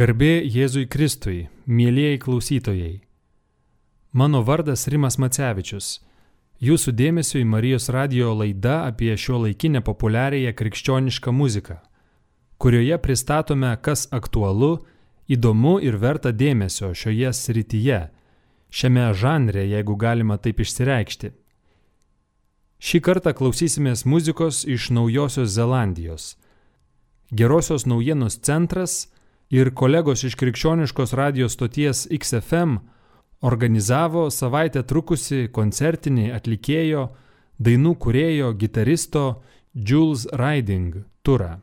Garbė 0.00 0.38
Jėzui 0.48 0.86
Kristui, 0.88 1.50
mėlyjei 1.68 2.16
klausytojai. 2.16 3.02
Mano 4.16 4.38
vardas 4.48 4.86
Rimas 4.88 5.18
Macevičius. 5.20 5.98
Jūsų 6.64 6.94
dėmesio 6.96 7.36
į 7.42 7.44
Marijos 7.44 7.90
radio 7.92 8.30
laida 8.32 8.78
apie 8.86 9.10
šio 9.12 9.42
laikinę 9.42 9.82
populiariąją 9.84 10.54
krikščionišką 10.56 11.34
muziką, 11.36 11.76
kurioje 12.56 12.96
pristatome, 13.04 13.74
kas 13.84 14.06
aktualu, 14.08 14.70
įdomu 15.28 15.76
ir 15.84 16.00
verta 16.00 16.32
dėmesio 16.32 16.94
šioje 16.96 17.34
srityje, 17.36 18.00
šiame 18.72 19.06
žanre, 19.12 19.68
jeigu 19.68 20.00
galima 20.00 20.40
taip 20.40 20.64
išsireikšti. 20.64 21.34
Šį 22.80 23.04
kartą 23.04 23.36
klausysimės 23.36 24.08
muzikos 24.08 24.64
iš 24.64 24.94
Naujosios 24.96 25.52
Zelandijos. 25.60 26.36
Gerosios 27.36 27.84
naujienos 27.84 28.40
centras 28.40 29.10
ir 29.50 29.72
kolegos 29.74 30.24
iš 30.24 30.36
krikščioniškos 30.38 31.12
radijos 31.18 31.56
stoties 31.58 32.06
XFM 32.10 32.78
organizavo 33.40 34.28
savaitę 34.30 34.82
trukusi 34.86 35.48
koncertinį 35.52 36.30
atlikėjo, 36.36 37.08
dainų 37.58 37.96
kurėjo, 38.00 38.52
gitaristo 38.56 39.42
Jules 39.74 40.26
Riding 40.32 41.02
turą. 41.26 41.58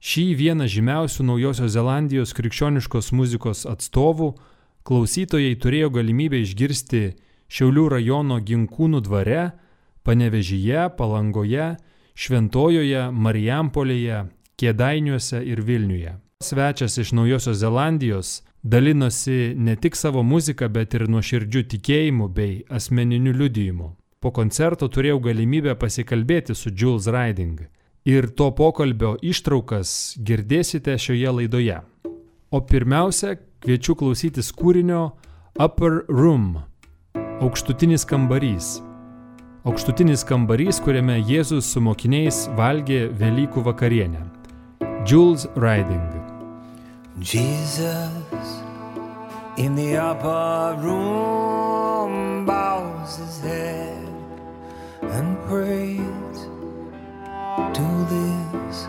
Šį 0.00 0.26
vieną 0.38 0.66
žymiausių 0.70 1.24
Naujosios 1.26 1.72
Zelandijos 1.74 2.34
krikščioniškos 2.36 3.10
muzikos 3.16 3.64
atstovų 3.66 4.34
klausytojai 4.86 5.56
turėjo 5.58 5.90
galimybę 5.96 6.42
išgirsti 6.44 7.16
Šiaulių 7.46 7.88
rajono 7.94 8.38
Ginkūnų 8.42 9.00
dvare, 9.06 9.52
Panevežyje, 10.06 10.90
Palangoje, 10.98 11.72
Šventojoje, 12.14 13.08
Marijampolėje, 13.10 14.26
Kėdainiuose 14.58 15.42
ir 15.46 15.62
Vilniuje. 15.66 16.14
Svečias 16.42 16.98
iš 16.98 17.12
Naujosios 17.12 17.56
Zelandijos 17.56 18.42
dalinosi 18.62 19.54
ne 19.56 19.76
tik 19.76 19.96
savo 19.96 20.22
muziką, 20.22 20.68
bet 20.68 20.94
ir 20.94 21.06
nuoširdžių 21.08 21.62
tikėjimu 21.72 22.26
bei 22.28 22.58
asmeniniu 22.68 23.32
liudijimu. 23.32 23.88
Po 24.20 24.32
koncerto 24.36 24.88
turėjau 24.92 25.20
galimybę 25.24 25.74
pasikalbėti 25.80 26.54
su 26.54 26.68
Jules 26.76 27.06
Riding 27.08 27.62
ir 28.04 28.28
to 28.36 28.50
pokalbio 28.52 29.14
ištraukas 29.22 30.18
girdėsite 30.20 30.98
šioje 30.98 31.32
laidoje. 31.38 31.78
O 32.50 32.60
pirmiausia, 32.60 33.38
kviečiu 33.64 33.96
klausytis 33.96 34.52
kūrinio 34.52 35.16
Upper 35.56 36.04
Room- 36.08 36.58
aukštutinis 37.46 38.04
kambarys. 38.04 38.82
Aukštutinis 39.64 40.24
kambarys, 40.24 40.84
kuriame 40.84 41.16
Jėzus 41.16 41.72
su 41.72 41.80
mokiniais 41.80 42.44
valgė 42.60 43.08
Velykų 43.08 43.64
vakarienę. 43.64 44.28
Jules 45.06 45.48
Riding. 45.56 46.15
Jesus 47.18 48.12
in 49.56 49.74
the 49.74 49.96
upper 49.96 50.78
room 50.82 52.44
bows 52.44 53.16
his 53.16 53.40
head 53.40 54.06
and 55.00 55.38
prays. 55.44 56.38
Do 57.72 57.88
this, 58.12 58.86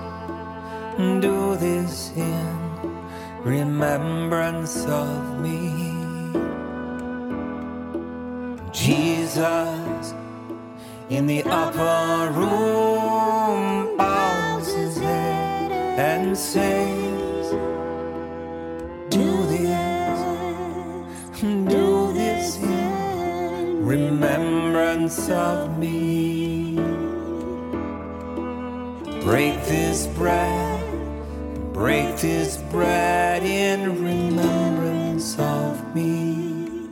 do 1.22 1.55
this 1.55 2.11
in 2.17 2.98
remembrance 3.45 4.86
of 4.86 5.39
me. 5.39 5.88
Jesus 8.73 10.14
in 11.09 11.28
the 11.28 11.44
upper 11.45 12.31
room 12.33 13.95
bows 13.98 14.73
his 14.73 14.98
head 14.98 15.72
and 15.98 16.38
says, 16.38 17.07
of 25.08 25.80
me. 25.80 26.76
Break 29.23 29.56
this 29.64 30.06
bread, 30.08 30.84
break 31.73 32.18
this 32.18 32.58
bread 32.70 33.42
in 33.44 34.04
remembrance 34.04 35.40
of 35.40 35.96
me. 35.96 36.90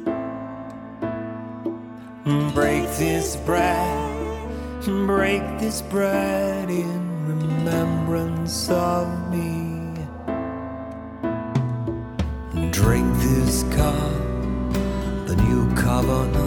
Break 2.53 2.87
this 2.95 3.35
bread, 3.35 4.85
break 4.85 5.43
this 5.59 5.81
bread 5.81 6.69
in 6.69 7.27
remembrance 7.27 8.69
of 8.69 9.07
me. 9.29 9.93
Drink 12.71 13.13
this 13.17 13.63
cup, 13.75 14.13
the 15.27 15.35
new 15.35 15.75
covenant 15.75 16.44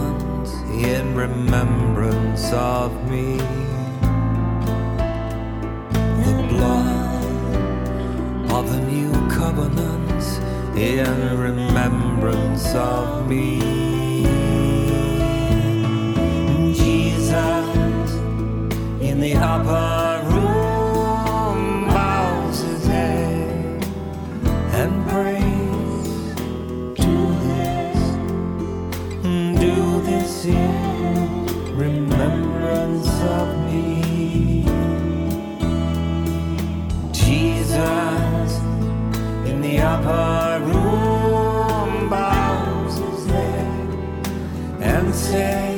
in 0.79 1.13
remembrance 1.13 2.53
of 2.53 2.93
me. 3.09 3.37
The 6.23 6.45
blood 6.47 8.51
of 8.51 8.69
the 8.71 8.79
new 8.89 9.11
covenant 9.29 10.23
in 10.77 11.37
remembrance 11.37 12.73
of 12.75 13.27
me. 13.27 13.59
Jesus 16.73 18.11
in 19.01 19.19
the 19.19 19.35
upper 19.35 20.08
remembrance 31.73 33.09
of 33.21 33.47
me. 33.65 34.63
Jesus 37.11 38.51
in 39.49 39.61
the 39.61 39.79
upper 39.79 40.65
room 40.65 42.09
bows 42.09 42.97
his 42.97 43.25
head 43.27 43.97
and 44.81 45.13
says, 45.13 45.68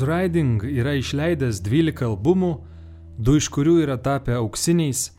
Jules 0.00 0.08
Riding 0.08 0.62
yra 0.64 0.94
išleidęs 0.96 1.60
12 1.60 2.04
albumų, 2.06 2.50
du 3.18 3.34
iš 3.36 3.50
kurių 3.52 3.82
yra 3.84 3.98
tapę 4.00 4.32
auksiniais, 4.38 5.10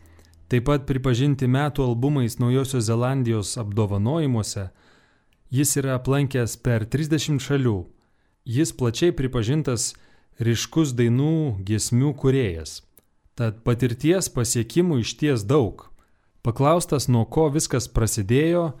taip 0.50 0.66
pat 0.66 0.86
pripažinti 0.88 1.46
metų 1.46 1.84
albumais 1.86 2.38
Naujosios 2.40 2.88
Zelandijos 2.88 3.54
apdovanojimuose. 3.62 4.70
Jis 5.50 5.76
yra 5.78 5.98
aplankęs 6.00 6.56
per 6.64 6.86
30 6.86 7.38
šalių. 7.38 7.76
Jis 8.44 8.72
plačiai 8.74 9.14
pripažintas 9.14 9.92
ryškus 10.40 10.96
dainų 10.98 11.62
giesmių 11.62 12.14
kuriejas. 12.18 12.82
Tad 13.38 13.62
patirties 13.62 14.32
pasiekimų 14.34 14.98
išties 15.04 15.46
daug. 15.46 15.86
Paklaustas, 16.42 17.06
nuo 17.06 17.24
ko 17.24 17.52
viskas 17.54 17.86
prasidėjo, 17.86 18.72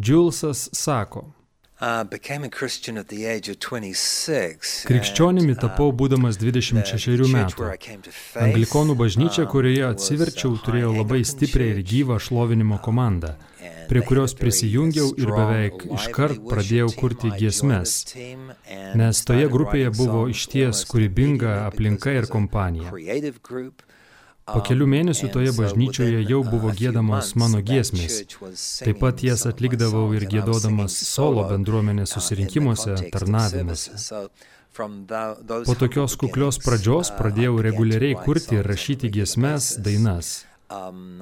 Džulsas 0.00 0.70
sako. 0.72 1.34
Uh, 1.82 2.04
became 2.04 2.44
a 2.44 2.48
Christian 2.48 2.96
at 2.96 3.08
the 3.08 3.26
age 3.26 3.48
of 3.48 3.58
26. 3.58 4.84
Krikščionimi 4.86 5.50
and, 5.50 5.58
tapau 5.58 5.88
um, 5.90 5.96
būdamas 5.98 6.38
the 6.38 6.46
26 6.46 6.86
church 7.02 7.32
metų. 7.34 7.72
Anglikonų 8.38 8.94
bažnyčia, 9.00 9.42
um, 9.42 9.50
kurioje 9.50 9.88
atsiverčiau, 9.88 10.54
turėjo 10.62 10.92
labai 11.00 11.24
stiprią 11.26 11.72
ir 11.72 11.82
gyvą 11.82 12.20
šlovinimo 12.22 12.78
komandą, 12.86 13.34
and 13.58 13.90
prie 13.90 14.04
kurios 14.06 14.36
prisijungiau 14.38 15.10
ir 15.18 15.34
beveik 15.34 15.82
iškart 15.98 16.46
pradėjau 16.46 16.92
kurti 17.00 17.34
giesmes, 17.34 17.96
nes 19.02 19.24
toje 19.26 19.50
grupėje 19.50 19.90
buvo 19.98 20.28
išties 20.30 20.86
kūrybinga 20.86 21.64
aplinka 21.66 22.14
ir 22.14 22.30
kompanija. 22.30 22.94
Po 24.42 24.58
kelių 24.66 24.86
mėnesių 24.90 25.28
toje 25.30 25.52
bažnyčioje 25.54 26.22
jau 26.26 26.40
buvo 26.42 26.72
months, 27.06 27.34
mano 27.38 27.60
giesmės. 27.62 28.22
Taip 28.82 28.98
pat 28.98 29.22
jas 29.22 29.46
atlikdavau 29.46 30.08
ir 30.18 30.26
gėdodamas 30.26 30.96
solo 31.06 31.46
bendruomenės 31.46 32.10
uh, 32.10 32.18
susirinkimuose, 32.18 32.96
tarnavimuose. 33.14 34.26
Po 34.74 35.74
tokios 35.78 36.16
kuklios 36.18 36.58
pradžios 36.58 37.12
uh, 37.12 37.18
pradėjau 37.20 37.60
reguliariai 37.68 38.18
kurti 38.18 38.58
ir 38.58 38.66
rašyti 38.66 39.12
giesmes, 39.14 39.76
dainas. 39.78 40.40
Um, 40.72 41.20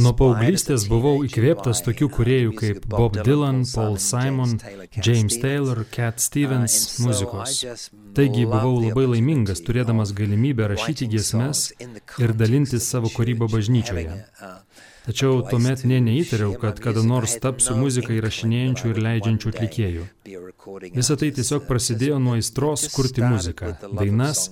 Nuo 0.00 0.10
paauglystės 0.18 0.84
buvau 0.90 1.20
įkvėptas 1.24 1.80
tokių 1.86 2.06
uh, 2.08 2.12
kuriejų 2.16 2.54
kaip 2.58 2.86
Bob 2.90 3.16
Dylan, 3.16 3.62
Paul 3.72 3.96
Simon, 4.02 4.56
James. 4.98 5.38
Taylor, 5.40 5.84
Cat 5.94 6.18
Uh, 6.18 6.24
Stevens 6.24 6.76
I 6.98 7.06
muzikos. 7.06 7.60
Taigi 8.16 8.44
buvau 8.50 8.80
labai 8.82 9.06
laimingas 9.14 9.62
turėdamas 9.64 10.12
galimybę 10.16 10.68
rašyti 10.74 11.08
giesmes 11.14 11.70
ir 12.20 12.34
dalintis 12.36 12.88
savo 12.90 13.12
kūrybą 13.14 13.48
bažnyčioje. 13.54 14.18
uh, 14.18 14.58
Tačiau 15.06 15.40
tuomet 15.48 15.86
nė 15.88 16.02
neįtariau, 16.04 16.52
kad 16.60 16.82
kada 16.84 17.02
nors 17.06 17.38
tapsiu 17.40 17.78
muziką 17.80 18.12
įrašinėjančių 18.18 18.90
ir 18.92 19.00
leidžiančių 19.06 19.52
atlikėjų. 19.54 20.04
Visą 20.98 21.16
tai 21.16 21.30
tiesiog 21.38 21.64
Uh, 21.64 21.68
prasidėjo 21.70 22.20
nuo 22.20 22.36
aistros 22.36 22.90
kurti 22.92 23.24
muziką, 23.24 23.72
dainas. 23.96 24.50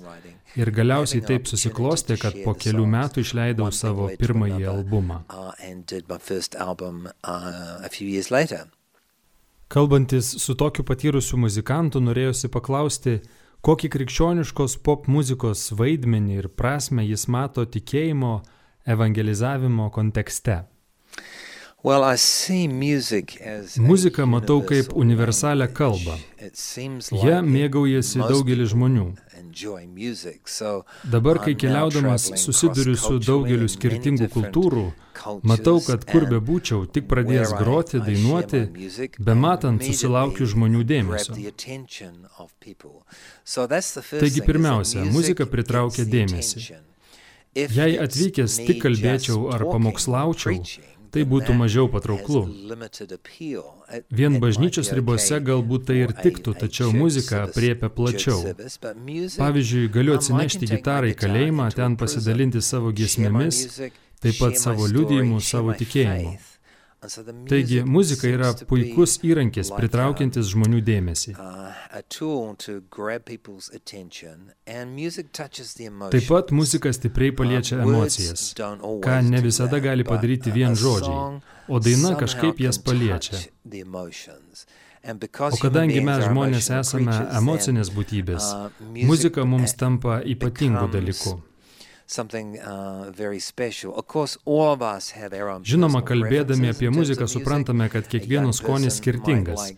Ir 0.59 0.71
galiausiai 0.75 1.23
taip 1.25 1.47
susiklostė, 1.51 2.19
kad 2.21 2.37
po 2.45 2.55
kelių 2.59 2.87
metų 2.91 3.23
išleidau 3.25 3.71
savo 3.75 4.09
pirmąjį 4.19 4.69
albumą. 4.73 5.23
uh, 5.29 5.53
uh. 7.23 8.65
Kalbantis 9.69 10.27
su 10.43 10.55
tokiu 10.55 10.85
patyrusiu 10.85 11.37
muzikantu, 11.37 12.01
norėjosi 12.01 12.49
paklausti, 12.49 13.19
kokį 13.63 13.89
krikščioniškos 13.95 14.79
pop 14.87 15.09
muzikos 15.13 15.69
vaidmenį 15.77 16.39
ir 16.43 16.49
prasme 16.49 17.05
jis 17.05 17.29
mato 17.29 17.65
tikėjimo 17.67 18.41
evangelizavimo 18.89 19.91
kontekste. 19.93 20.57
Well, 20.57 20.57
I 20.57 20.57
see 20.57 20.65
music 20.65 20.67
as 21.19 21.68
a 21.68 21.68
Muziką 23.79 24.27
matau 24.27 24.63
kaip 24.63 24.93
universal 24.93 24.99
universalią 24.99 25.69
kalbą. 25.75 26.17
Ja 27.23 27.39
mėgaujasi 27.43 28.19
daugelis 28.19 28.73
žmonių. 28.73 29.05
Dabar, 31.13 31.39
kai 31.45 31.55
keliaudamas 31.55 32.27
susiduriu 32.43 32.97
su 32.99 33.21
daugeliu 33.23 33.69
in 33.69 33.71
skirtingų 33.71 34.27
kultūrų, 34.35 34.85
matau, 35.47 35.79
kad 35.87 36.03
kur 36.11 36.27
and 36.27 36.35
bebūčiau, 36.35 36.83
tik 36.91 37.07
pradėjęs 37.07 37.55
groti, 37.61 38.03
dainuoti, 38.03 38.65
bematant 39.19 39.79
immediately 39.79 39.95
susilaukiu 39.95 40.51
žmonių 40.51 40.83
dėmesio. 40.83 41.39
Taigi 44.19 44.47
pirmiausia, 44.51 45.07
muzika 45.15 45.47
pritraukia 45.47 46.11
dėmesį. 46.11 46.69
Jei 47.55 47.99
atvykęs 47.99 48.61
tik 48.67 48.83
kalbėčiau 48.83 49.49
ar 49.55 49.65
pamokslaučiau, 49.71 50.61
tai 51.15 51.25
būtų 51.29 51.55
mažiau 51.59 51.89
patrauklu. 51.93 52.43
Vien 54.21 54.39
bažnyčios 54.43 54.91
ribose 54.97 55.41
galbūt 55.51 55.87
tai 55.91 55.97
ir 56.05 56.15
tiktų, 56.17 56.55
tačiau 56.63 56.93
muzika 56.95 57.45
apriepia 57.47 57.91
plačiau. 58.01 58.43
Pavyzdžiui, 59.39 59.89
galiu 59.95 60.15
um, 60.15 60.21
atsinešti 60.21 60.71
gitarą 60.75 61.13
į 61.13 61.17
kalėjimą, 61.23 61.71
ten 61.79 61.97
pasidalinti 62.01 62.63
savo 62.65 62.93
giesmėmis, 62.93 63.65
taip 64.23 64.41
pat 64.43 64.61
savo 64.61 64.89
liudijimu, 64.91 65.41
savo 65.45 65.77
tikėjimu. 65.79 66.37
Taigi 67.49 67.83
muzika 67.87 68.27
yra 68.27 68.49
puikus 68.67 69.13
įrankis 69.23 69.69
pritraukiantis 69.71 70.49
žmonių 70.51 70.81
dėmesį. 70.83 71.35
Taip 76.15 76.27
pat 76.27 76.51
muzika 76.59 76.93
stipriai 76.97 77.37
paliečia 77.39 77.79
emocijas, 77.85 78.49
ką 78.59 79.21
ne 79.31 79.43
visada 79.47 79.79
gali 79.85 80.07
padaryti 80.09 80.51
vien 80.55 80.75
žodžiai, 80.75 81.39
o 81.71 81.81
daina 81.87 82.17
kažkaip 82.19 82.59
jas 82.67 82.83
paliečia. 82.83 83.45
O 85.07 85.59
kadangi 85.63 86.01
mes 86.03 86.25
žmonės 86.27 86.73
esame 86.81 87.15
emocinės 87.39 87.93
būtybės, 87.95 88.49
uh, 88.51 88.89
muzika 89.07 89.47
mums 89.47 89.77
tampa 89.79 90.19
ypatingų 90.35 90.89
becomes 90.91 91.48
Žinoma, 95.69 96.01
personal 96.01 96.07
kalbėdami 96.09 96.71
apie 96.73 96.89
muziką 96.91 97.29
suprantame, 97.29 97.89
kad 97.93 98.09
kiekvieno 98.09 98.55
skonis 98.57 98.97
skirtingas. 98.97 99.75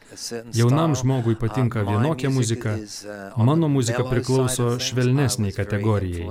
Jaunam 0.54 0.94
žmogui 0.94 1.34
patinka 1.34 1.80
Uh, 1.80 1.88
vienokia 1.88 2.30
muzika, 2.30 2.76
uh, 2.76 3.44
mano 3.44 3.68
muzika 3.68 4.04
priklauso 4.04 4.78
švelnesniai 4.78 5.52
kategorijai. 5.56 6.28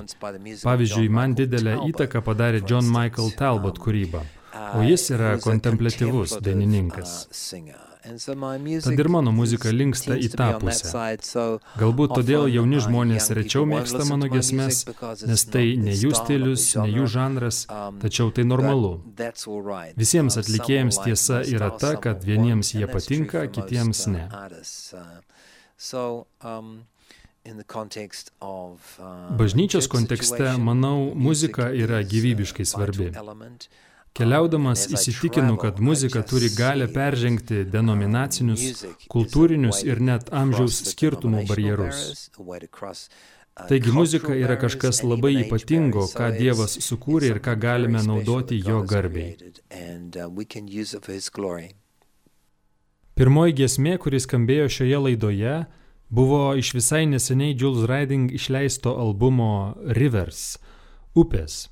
Pavyzdžiui, 0.64 1.10
man 1.10 1.36
didelę 1.36 1.78
įtaką 1.90 2.24
padarė 2.24 2.64
John. 2.64 2.88
Michael 2.90 3.32
Talbot 3.38 3.80
Um, 3.80 3.84
kūryba, 3.86 4.24
uh, 4.24 4.80
o 4.80 4.88
jis 4.88 5.10
yra 5.16 5.36
kontemplatyvus 5.44 6.40
dainininkas. 6.42 7.89
Tad 8.00 9.00
ir 9.00 9.10
mano 9.12 9.32
muzika 9.36 9.74
linksta 9.76 10.16
į 10.16 10.30
tą 10.32 10.54
pusę. 10.62 10.92
Galbūt 11.80 12.14
todėl 12.16 12.48
jauni 12.48 12.80
žmonės 12.80 13.28
rečiau 13.36 13.66
mėgsta 13.68 14.06
mano 14.08 14.30
because 14.32 15.28
nes 15.28 15.44
tai 15.44 15.76
ne 15.76 15.92
jų 15.92 16.14
stilius, 16.16 16.70
ne 16.80 16.88
jų 16.96 17.10
žanras, 17.12 17.66
Um, 17.70 18.00
tačiau 18.00 18.32
tai 18.32 18.44
normalu. 18.48 19.02
Visiems 20.00 20.38
Um, 20.38 20.42
atlikėjams 20.42 21.00
tiesa 21.04 21.42
yra 21.46 21.70
ta, 21.76 21.96
kad 22.02 22.24
vieniems 22.26 22.74
jie 22.74 22.88
patinka, 22.90 23.46
kitiems 23.52 24.08
uh, 24.08 24.14
ne. 24.14 24.24
Uh, 25.94 26.24
um, 26.42 26.72
uh, 28.40 29.38
Bažnyčios 29.38 29.88
kontekste, 29.92 30.56
manau, 30.58 31.12
muzika 31.16 31.70
yra 31.70 32.02
gyvybiškai 32.04 32.66
svarbi. 32.66 33.12
Keliaudamas 34.18 34.88
įsitikinu, 34.90 35.56
kad 35.62 35.80
muzika 35.80 36.22
turi 36.28 36.50
galę 36.56 36.88
peržengti 36.92 37.64
denominacinius, 37.72 38.86
kultūrinius 39.12 39.84
ir 39.86 40.02
net 40.02 40.32
amžiaus 40.34 40.82
skirtumų 40.92 41.46
barjerus. 41.48 42.30
uh, 42.40 43.68
Taigi 43.68 43.92
muzika 43.92 44.36
yra 44.36 44.56
kažkas 44.60 45.04
labai 45.04 45.34
ypatingo, 45.44 46.06
ką 46.16 46.32
Dievas 46.38 46.78
sukūrė 46.86 47.34
ir 47.36 47.40
ką 47.44 47.56
galime 47.60 48.02
naudoti 48.06 48.60
Jo 48.66 48.82
garbiai. 48.88 49.36
uh. 49.70 51.68
Pirmoji 53.20 53.54
giesmė, 53.58 53.98
kuris 54.00 54.24
skambėjo 54.24 54.70
šioje 54.72 55.00
laidoje, 55.06 55.56
buvo 56.10 56.44
iš 56.56 56.72
visai 56.78 57.04
neseniai 57.06 57.58
Jules 57.60 57.84
Riding 57.90 58.32
išleisto 58.32 58.96
albumo 58.96 59.76
Rivers- 59.98 60.58
Upės. 61.20 61.68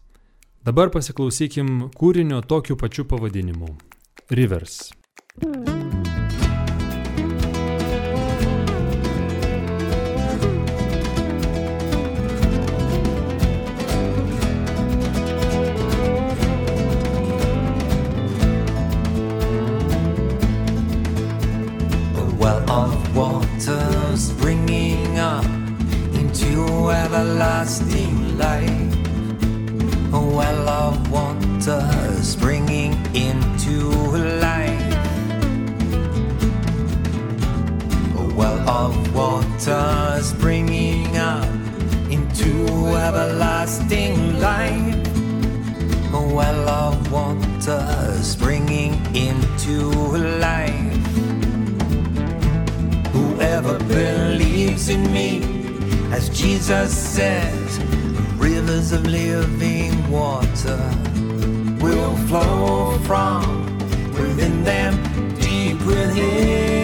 Dabar 0.67 0.89
pasiklausykim 0.91 1.67
kūrinio 1.95 2.41
tokiu 2.43 2.75
pačiu 2.75 3.05
pavadinimu- 3.07 3.69
Rivers. 4.37 4.91
A 22.17 22.25
well 22.41 22.69
of 22.69 23.15
water 23.15 24.17
springing 24.17 25.17
up 25.17 25.45
into 26.11 26.91
everlasting 26.91 28.37
life. 28.37 28.76
Well 30.37 30.69
of 30.69 31.11
water 31.11 31.81
springing 32.21 32.93
into 33.15 33.89
life. 34.39 34.93
A 38.15 38.33
well 38.35 38.69
of 38.69 39.15
water 39.15 40.19
springing 40.21 41.17
up 41.17 41.49
into 42.11 42.67
everlasting 43.07 44.39
life. 44.39 45.07
A 46.13 46.21
well 46.35 46.69
of 46.69 47.11
water 47.11 48.13
springing 48.21 48.93
into 49.15 49.89
life. 50.37 51.07
Whoever 53.11 53.79
believes 53.79 54.89
in 54.89 55.01
me, 55.11 55.41
as 56.11 56.29
Jesus 56.29 56.95
says, 56.95 57.86
rivers 58.37 58.91
of 58.91 59.05
living 59.05 60.11
water 60.11 60.79
will 61.81 62.15
flow 62.27 62.97
from 63.05 63.43
within 64.13 64.63
them, 64.63 64.93
deep 65.39 65.79
within. 65.85 66.77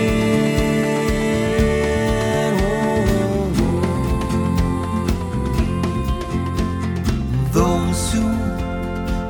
Those 7.52 8.14
who 8.14 8.28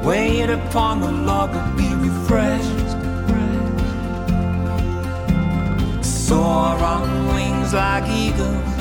wait 0.08 0.50
upon 0.50 1.02
the 1.02 1.12
Lord 1.12 1.52
will 1.52 1.74
be 1.76 1.94
refreshed. 2.08 2.90
Soar 6.06 6.78
on 6.94 7.28
wings 7.28 7.74
like 7.74 8.08
eagles 8.10 8.74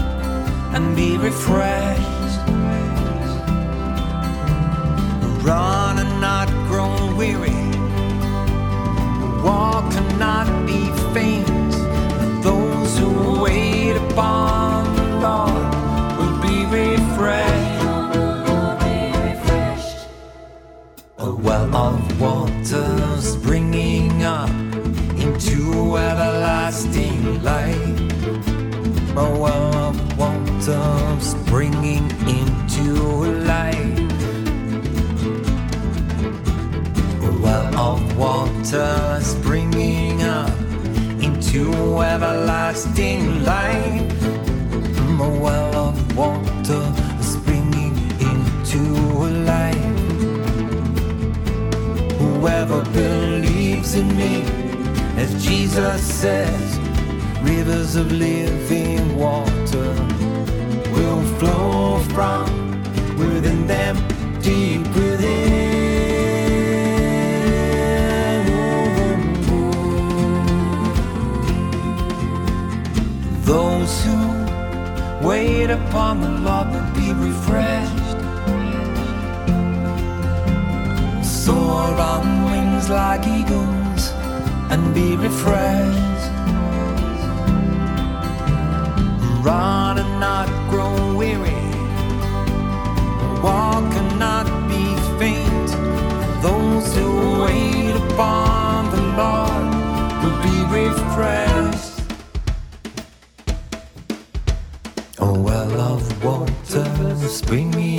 and 0.74 0.96
be 0.96 1.16
refreshed. 1.18 2.11
Run 5.42 5.98
and 5.98 6.20
not 6.20 6.48
grow 6.68 7.16
weary. 7.16 7.71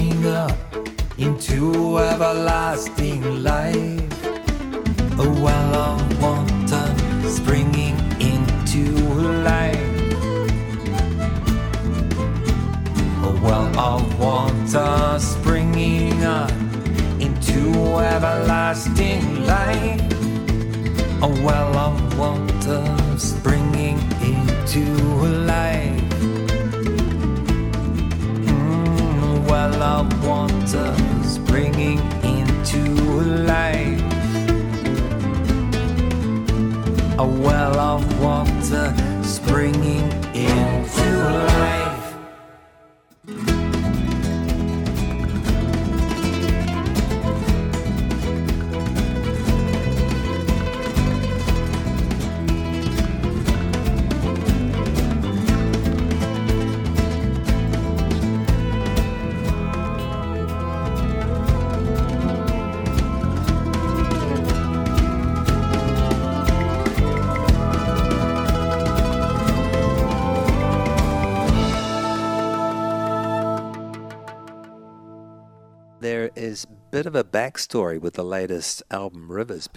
Springing 0.04 0.26
up 0.28 0.58
into 1.18 1.98
everlasting 2.00 3.44
life. 3.44 4.24
A 5.18 5.30
well 5.42 5.76
of 5.76 6.22
water 6.22 6.86
springing 7.30 7.96
into 8.20 8.84
life. 9.44 9.78
A 13.24 13.32
well 13.44 13.80
of 13.80 14.20
water 14.20 15.20
springing 15.20 16.24
up 16.24 16.52
into 17.20 18.00
everlasting 18.00 19.46
life. 19.46 20.02
A 21.22 21.30
well 21.46 21.78
of 21.78 22.18
water 22.18 22.84
springing 23.18 24.00
into 24.22 24.84
life. 25.46 26.03
Well 29.74 30.04
of 30.04 30.28
water 30.28 30.96
springing 31.24 31.98
into 32.24 32.84
life. 33.44 34.02
A 37.18 37.26
well 37.26 37.80
of 37.80 38.22
water 38.22 38.94
springing 39.24 40.12
into 40.36 41.18
life. 41.48 41.83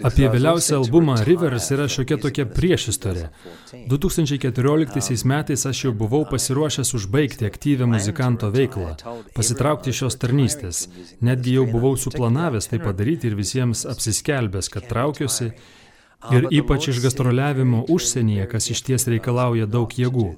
Apie 0.07 0.29
vėliausią 0.31 0.81
albumą 0.81 1.17
Rivers 1.27 1.71
yra 1.75 1.87
šiokia 1.91 2.17
tokia 2.23 2.47
priešistorė. 2.49 3.29
2014. 3.91 4.57
2014 4.67 5.25
metais 5.25 5.65
aš 5.65 5.83
jau 5.85 5.93
buvau 5.93 6.25
pasiruošęs 6.29 6.93
užbaigti 6.97 7.47
aktyvę 7.47 7.87
muzikanto 7.89 8.49
veiklą, 8.53 8.95
pasitraukti 9.35 9.91
iš 9.91 10.03
šios 10.03 10.19
tarnystės. 10.21 10.83
Netgi 11.21 11.57
jau 11.57 11.65
buvau 11.69 11.95
suplanavęs 11.99 12.69
tai 12.71 12.79
padaryti 12.83 13.29
ir 13.29 13.37
visiems 13.37 13.85
apsiskelbęs, 13.89 14.69
kad 14.73 14.87
traukiuosi 14.89 15.51
ir 16.31 16.47
ypač 16.59 16.87
iš 16.91 17.01
gastroliavimo 17.03 17.83
užsienyje, 17.89 18.47
kas 18.51 18.69
iš 18.73 18.81
ties 18.87 19.07
reikalauja 19.11 19.67
daug 19.69 19.93
jėgų. 20.01 20.29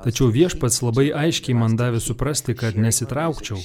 Tačiau 0.00 0.30
viešpats 0.32 0.80
labai 0.80 1.10
aiškiai 1.22 1.56
man 1.60 1.74
davė 1.76 2.00
suprasti, 2.00 2.54
kad 2.56 2.78
nesitraukčiau. 2.80 3.58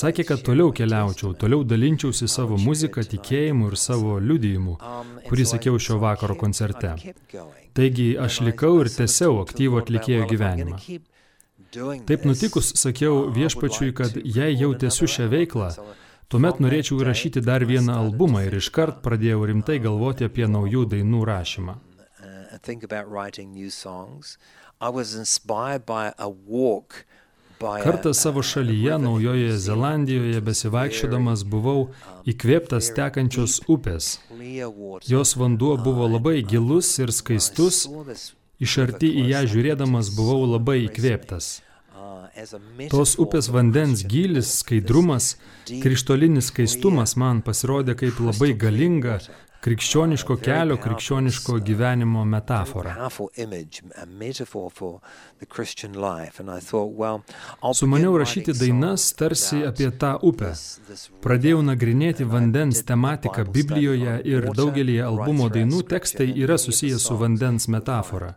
Sakė, 0.00 0.24
kad 0.30 0.42
toliau 0.46 0.72
keliaučiau, 0.74 1.34
toliau 1.38 1.62
dalinčiausi 1.72 2.26
savo 2.30 2.58
muziką, 2.58 3.04
tikėjimu 3.12 3.70
ir 3.70 3.78
savo 3.78 4.16
liudijimu, 4.18 4.74
kurį 5.28 5.46
sakiau 5.52 5.78
šio 5.78 6.00
vakaro 6.02 6.34
koncerte. 6.40 6.96
Taigi 7.78 8.08
aš 8.18 8.40
likau 8.48 8.74
ir 8.82 8.90
tęsiau 8.90 9.38
aktyvų 9.44 9.84
atlikėjo 9.84 10.26
gyvenimą. 10.32 10.82
Taip 12.08 12.24
nutikus, 12.26 12.72
sakiau 12.80 13.28
viešpačiui, 13.36 13.92
kad 13.94 14.18
jei 14.24 14.56
jau 14.56 14.72
tęsiu 14.82 15.06
šią 15.14 15.28
veiklą, 15.30 15.70
tuomet 16.32 16.60
norėčiau 16.64 17.00
įrašyti 17.02 17.42
dar 17.44 17.64
vieną 17.68 17.96
albumą 18.04 18.44
ir 18.46 18.58
iškart 18.60 19.02
pradėjau 19.04 19.46
rimtai 19.50 19.78
galvoti 19.84 20.28
apie 20.28 20.48
naujų 20.48 20.86
dainų 20.94 21.24
rašymą. 21.28 21.78
uh, 26.94 27.82
Kartą 27.82 28.14
savo 28.14 28.42
šalyje, 28.42 28.98
Naujojoje 29.02 29.56
Zelandijoje, 29.58 30.40
besivaikščiodamas 30.46 31.42
buvau 31.42 31.88
įkvėptas 32.30 32.92
tekančios 32.94 33.58
upės. 33.66 34.18
Jos 35.10 35.34
vanduo 35.40 35.72
buvo 35.82 36.06
labai 36.06 36.42
gilus 36.46 36.92
ir 37.02 37.10
skaistus, 37.10 37.80
iš 38.62 38.76
arti 38.84 39.10
į 39.10 39.26
ją 39.32 39.42
žiūrėdamas 39.54 40.12
buvau 40.14 40.44
labai 40.46 40.84
įkvėptas. 40.84 41.50
Uh, 42.38 42.86
Tos 42.92 43.16
upės 43.18 43.50
vandens 43.50 44.04
faith, 44.06 44.54
skaidrumas, 44.60 45.36
krištolinis 45.66 46.52
skaistumas 46.52 47.14
clear, 47.14 47.24
man 47.24 47.42
pasirodė 47.42 47.98
kaip 47.98 48.22
labai 48.22 48.54
galinga 48.54 49.18
krikščioniško 49.64 50.36
kelio, 50.42 50.76
krikščioniško 50.82 51.58
gyvenimo 51.66 52.24
metafora. 52.24 52.94
Sumaniau 57.80 58.18
rašyti 58.22 58.54
dainas 58.60 59.08
tarsi 59.18 59.64
apie 59.66 59.90
tą 59.90 60.14
upę. 60.30 60.52
Pradėjau 61.24 61.60
river. 61.60 61.70
nagrinėti 61.72 62.28
vandens 62.34 62.84
tematiką 62.86 63.48
Biblijoje 63.54 64.18
ir 64.34 64.50
daugelį 64.60 65.00
albumo 65.10 65.48
dainų 65.50 65.82
tekstai 65.94 66.30
yra 66.44 66.58
susijęs 66.58 67.08
su 67.10 67.18
vandens 67.18 67.68
metafora. 67.68 68.36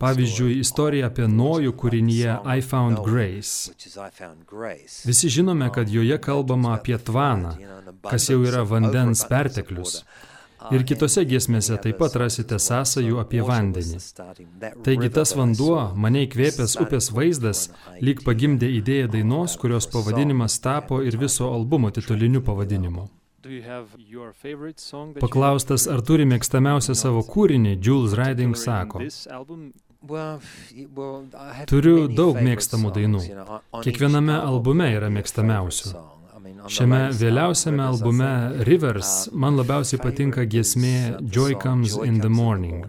Pavyzdžiui, 0.00 0.58
istorija 0.62 1.10
apie 1.10 1.28
Nojų 1.30 1.72
kūrinyje 1.78 2.38
I 2.56 2.64
Found 2.72 3.02
Grace. 3.06 3.70
which 3.70 3.86
is 3.86 3.96
I 3.96 4.10
Found 4.18 4.46
Grace. 4.46 5.02
Visi 5.06 5.28
žinome, 5.28 5.70
kad 5.74 5.88
joje 5.88 6.18
kalbama 6.18 6.74
apie 6.74 6.98
tvaną, 6.98 7.56
kas 8.10 8.28
jau 8.30 8.42
yra 8.44 8.64
vandens 8.68 9.24
perteklius. 9.28 10.02
Ir 10.70 10.84
kitose 10.86 11.24
giesmėse 11.26 11.74
taip 11.82 11.98
pat 11.98 12.14
rasite 12.22 12.58
sąsajų 12.62 13.18
apie 13.22 13.40
vandenį. 13.42 13.98
Taigi 14.86 15.08
tas 15.16 15.34
vanduo, 15.34 15.80
mane 15.98 16.22
įkvėpęs 16.28 16.76
upės 16.84 17.10
vaizdas, 17.14 17.64
lyg 17.98 18.22
pagimdė 18.26 18.70
idėją 18.78 19.10
dainos, 19.16 19.56
kurios 19.58 19.90
pavadinimas 19.90 20.60
tapo 20.62 21.02
ir 21.02 21.18
viso 21.18 21.50
albumo 21.50 21.90
tituliniu 21.90 22.44
pavadinimu. 22.46 23.08
Paklaustas, 25.20 25.86
ar 25.90 26.02
turi 26.06 26.26
mėgstamiausią 26.30 26.94
savo 26.98 27.22
kūrinį, 27.26 27.76
Jules 27.82 28.14
Riding 28.18 28.54
sako, 28.58 29.02
Turiu 31.70 32.08
daug 32.10 32.38
mėgstamų 32.42 32.90
dainų. 32.96 33.20
Kiekviename 33.84 34.34
albume 34.34 34.88
yra 34.96 35.10
mėgstamiausių. 35.14 35.92
Šiame 36.70 36.98
vėliausiame 37.18 37.82
albume 37.82 38.30
Rivers 38.66 39.28
man 39.32 39.58
labiausiai 39.58 40.00
patinka 40.02 40.46
giesmė 40.46 41.22
Joy 41.22 41.54
Comes 41.62 41.94
in 42.02 42.20
the 42.20 42.30
Morning. 42.30 42.86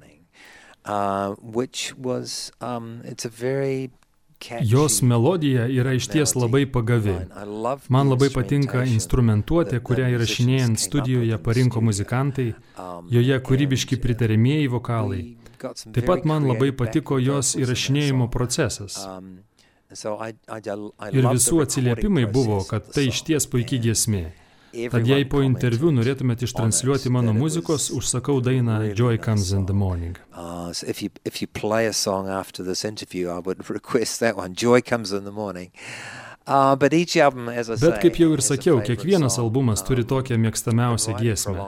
Uh, 0.86 1.36
which 1.42 1.94
was, 1.98 2.52
um, 2.60 3.02
it's 3.06 3.24
a 3.24 3.30
very 3.30 3.92
Jos 4.62 5.02
melodija 5.02 5.68
yra 5.68 5.94
išties 5.94 6.36
labai 6.36 6.66
pagavi. 6.72 7.16
Man 7.90 8.12
labai 8.12 8.30
patinka 8.34 8.84
instrumentuotė, 8.90 9.80
kurią 9.80 10.10
įrašinėjant 10.18 10.82
studijoje 10.84 11.40
parinko 11.46 11.82
muzikantai, 11.82 12.50
joje 13.14 13.40
kūrybiški 13.48 13.98
and, 13.98 14.04
pritariamieji 14.04 14.68
vokalai. 14.74 15.24
Taip 15.64 16.06
pat 16.10 16.28
man 16.28 16.48
labai 16.50 16.74
patiko 16.76 17.20
jos 17.24 17.56
įrašinėjimo 17.60 18.30
procesas. 18.34 19.00
Um, 19.08 19.40
Ir 19.94 21.28
visų 21.30 21.60
atsiliepimai 21.62 22.24
buvo, 22.34 22.64
kad 22.66 22.88
tai 22.96 23.12
išties 23.12 23.46
puikiai 23.52 23.82
giesmė. 23.84 24.24
Tad 24.74 25.06
jei 25.08 25.26
po 25.30 25.44
interviu 25.46 25.92
norėtumėte 25.94 26.48
ištransliuoti 26.48 27.12
mano 27.14 27.34
muzikos, 27.38 27.92
užsakau 27.94 28.40
dainą 28.42 28.80
Joy 28.98 29.20
Comes 29.22 29.52
in 29.54 29.68
the. 29.70 29.74
Morning. 29.74 30.18
Uh, 30.34 30.72
so 30.74 30.88
if 30.88 31.02
you 31.02 31.10
if 31.26 31.42
you 31.42 31.48
play 31.48 31.86
a 31.86 31.94
song 31.94 32.30
after 32.30 32.64
this 32.64 32.86
interview, 32.86 33.30
I 33.30 33.40
would 33.40 33.70
request 33.78 34.20
that 34.20 34.36
one. 34.38 34.56
Joy 34.56 34.82
comes 34.82 35.12
in 35.12 35.26
the 35.26 35.32
morning. 35.32 35.72
Uh, 36.46 36.76
but 36.76 36.94
each 36.94 37.16
album, 37.16 37.48
as 37.48 37.70
I 37.70 37.74
Bet 37.74 37.80
say, 37.80 38.00
kaip 38.04 38.18
jau 38.20 38.34
ir 38.36 38.42
sakiau, 38.44 38.82
kiekvienas 38.84 39.38
albumas 39.40 39.84
turi 39.88 40.04
Um, 40.04 40.10
tokią 40.10 40.38
mėgstamiausią 40.44 41.16
giesmę. 41.20 41.68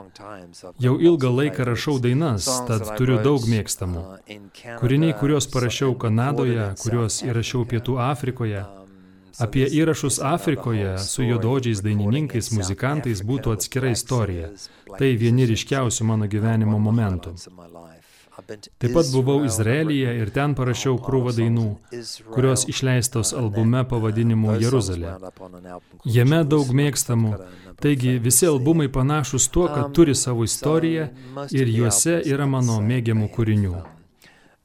Jau 0.78 0.94
ilgą 1.00 1.30
laiką 1.32 1.64
rašau 1.64 1.96
dainas, 1.98 2.44
tad 2.68 2.84
turiu 2.98 3.16
daug 3.24 3.40
mėgstamų. 3.48 4.02
uh, 4.04 4.80
Kūriniai, 4.82 5.14
kuriuos 5.16 5.48
parašiau 5.48 5.96
Kanadoje, 5.96 6.74
kuriuos 6.82 7.22
įrašiau. 7.24 7.64
Pietų 7.66 7.96
Afrikoje, 8.04 8.60
so 8.64 8.85
apie 9.40 9.66
įrašus 9.80 10.20
Afrikoje 10.22 10.96
su 11.02 11.26
juododžiais 11.26 11.82
dainininkais, 11.84 12.52
muzikantais 12.56 13.22
būtų 13.26 13.56
atskira 13.56 13.92
istorija. 13.92 14.52
Tai 14.96 15.12
vieni 15.20 15.46
ryškiausių 15.50 16.08
mano 16.08 16.30
gyvenimo 16.30 16.78
momentų. 16.80 17.36
Taip 18.46 18.92
pat 18.92 19.08
buvau 19.12 19.44
Izraelyje 19.48 20.10
ir 20.20 20.30
ten 20.30 20.52
parašiau 20.58 20.98
krūvą 21.02 21.32
dainų, 21.38 21.66
kurios 22.34 22.66
išleistos 22.68 23.32
albume 23.34 23.80
pavadinimu 23.88 24.58
Jeruzalė. 24.60 25.14
Jame 26.04 26.42
daug 26.44 26.70
mėgstamų. 26.80 27.32
Taigi 27.80 28.16
visi 28.22 28.46
albumai 28.48 28.90
panašus 28.92 29.48
tuo, 29.52 29.66
kad 29.72 29.92
turi 29.96 30.14
savo 30.14 30.44
istoriją 30.44 31.08
ir 31.56 31.72
juose 31.78 32.20
yra 32.28 32.46
mano 32.48 32.78
mėgiamų 32.84 33.30
kūrinių. 33.34 33.74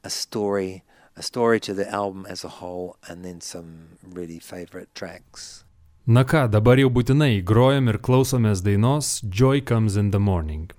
A 0.04 0.10
story, 0.10 0.82
a 1.16 1.22
story 1.22 1.60
to 1.60 1.74
the 1.74 1.90
album 1.90 2.26
as 2.30 2.44
a 2.44 2.62
whole, 2.62 2.98
and 3.08 3.24
then 3.24 3.42
some 3.42 3.98
really 4.04 4.40
favorite 4.40 4.94
tracks. 4.96 5.64
Na 6.08 6.24
ką, 6.24 6.48
dabar 6.50 6.80
jau 6.82 6.90
būtinai 6.90 7.44
grojam 7.46 7.90
ir 7.92 8.00
klausomės 8.02 8.64
dainos 8.66 9.22
Joy 9.30 9.62
Comes 9.62 9.96
in 9.96 10.12
the 10.12 10.20
Morning. 10.20 10.72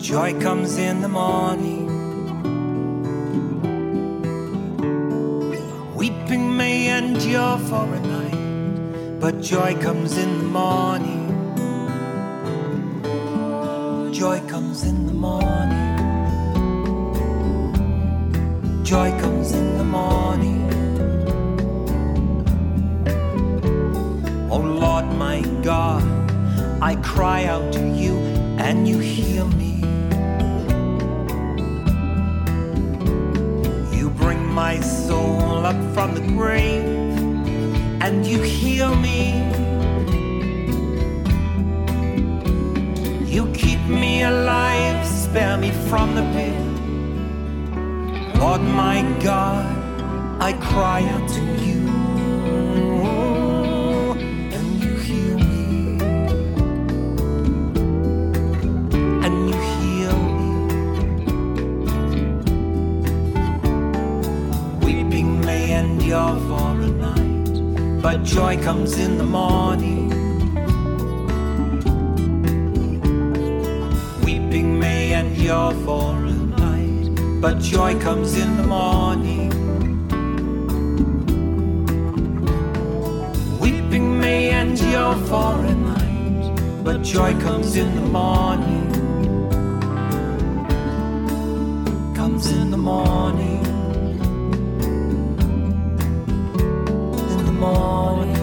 Joy 0.00 0.32
comes 0.40 0.78
in 0.78 1.00
the 1.00 1.08
morning. 1.08 1.86
Weeping 5.94 6.56
may 6.56 6.96
endure 6.96 7.58
for 7.58 7.84
a 7.94 8.00
night, 8.00 9.20
but 9.20 9.40
joy 9.40 9.74
comes 9.82 10.16
in 10.16 10.38
the 10.38 10.44
morning. 10.44 11.24
Joy 14.12 14.40
comes 14.48 14.84
in 14.84 15.06
the 15.06 15.12
morning. 15.12 15.86
Joy 18.84 19.10
comes 19.20 19.52
in 19.52 19.78
the 19.78 19.84
morning. 19.84 20.68
Oh 24.50 24.60
Lord 24.60 25.06
my 25.16 25.40
God, 25.62 26.04
I 26.80 26.94
cry 26.96 27.44
out 27.44 27.72
to 27.72 27.80
you 27.80 28.16
and 28.58 28.88
you 28.88 28.98
hear 28.98 29.44
me. 29.44 29.57
And 38.08 38.26
you 38.26 38.40
heal 38.42 38.94
me. 38.96 39.20
You 43.34 43.46
keep 43.52 43.80
me 44.02 44.22
alive, 44.22 45.06
spare 45.06 45.58
me 45.58 45.70
from 45.88 46.14
the 46.14 46.22
pit. 46.34 46.58
Lord 48.40 48.62
my 48.62 49.02
God, 49.22 49.66
I 50.40 50.52
cry 50.54 51.02
out 51.02 51.28
to 51.36 51.44
you, 51.66 51.77
endure 66.08 66.40
for 66.48 66.70
a 66.80 66.88
night, 66.88 68.00
but 68.00 68.24
joy 68.24 68.56
comes 68.62 68.96
in 68.98 69.18
the 69.18 69.24
morning. 69.24 70.08
Weeping 74.24 74.78
may 74.78 75.12
endure 75.12 75.74
for 75.84 76.14
a 76.14 76.32
night, 76.32 77.40
but 77.42 77.58
joy 77.58 77.98
comes 78.00 78.38
in 78.38 78.56
the 78.56 78.62
morning. 78.62 79.50
Weeping 83.60 84.18
may 84.18 84.58
endure 84.58 85.14
for 85.26 85.52
a 85.62 85.74
night, 85.74 86.84
but 86.84 87.02
joy 87.02 87.38
comes 87.40 87.76
in 87.76 87.94
the 87.94 88.08
morning. 88.18 88.88
Comes 92.14 92.50
in 92.50 92.70
the 92.70 92.78
morning. 92.78 93.47
Morning. 97.68 98.36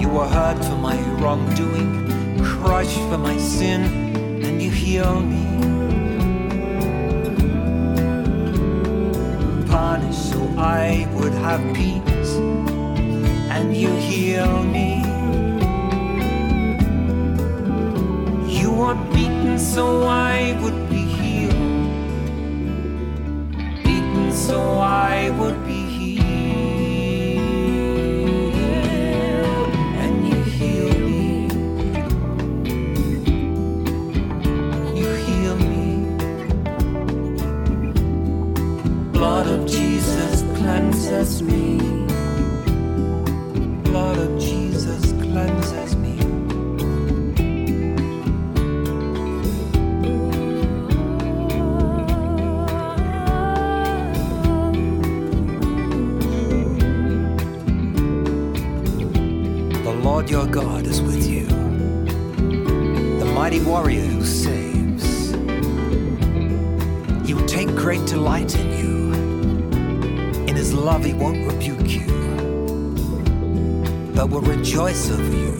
You 0.00 0.08
were 0.08 0.28
hurt 0.36 0.64
for 0.64 0.76
my 0.76 0.98
wrongdoing, 1.20 1.90
crushed 2.44 3.02
for 3.10 3.18
my 3.18 3.36
sin, 3.38 3.82
and 4.44 4.62
you 4.62 4.70
heal 4.70 5.20
me. 5.20 5.44
punished 9.74 10.30
so 10.30 10.40
I 10.56 11.08
would 11.14 11.34
have 11.46 11.62
peace, 11.74 12.32
and 13.56 13.76
you 13.76 13.90
heal 14.08 14.62
me. 14.76 14.90
You 18.60 18.70
were 18.72 18.96
beaten 19.12 19.58
so 19.58 19.84
I 20.04 20.58
would 20.62 20.88
be 20.88 21.03
I 25.24 25.30
would 25.30 25.58
be 25.64 25.80
healed, 25.96 26.26
and 30.02 30.14
you 30.28 30.40
heal 30.58 30.90
me. 31.08 31.48
You 35.00 35.10
heal 35.24 35.56
me. 35.72 35.86
Blood 39.12 39.46
of 39.46 39.60
Jesus 39.66 40.42
cleanses 40.58 41.42
me. 41.42 41.63
Lord 60.24 60.30
your 60.30 60.46
God 60.46 60.86
is 60.86 61.02
with 61.02 61.26
you, 61.28 61.44
the 63.18 63.26
mighty 63.34 63.60
warrior 63.60 64.00
who 64.00 64.24
saves. 64.24 65.32
He 67.26 67.34
will 67.34 67.44
take 67.44 67.68
great 67.68 68.06
delight 68.06 68.56
in 68.56 68.70
you. 68.78 69.12
In 70.48 70.56
his 70.56 70.72
love, 70.72 71.04
he 71.04 71.12
won't 71.12 71.46
rebuke 71.46 71.90
you, 71.90 72.06
but 74.14 74.30
will 74.30 74.40
rejoice 74.40 75.10
over 75.10 75.36
you. 75.36 75.52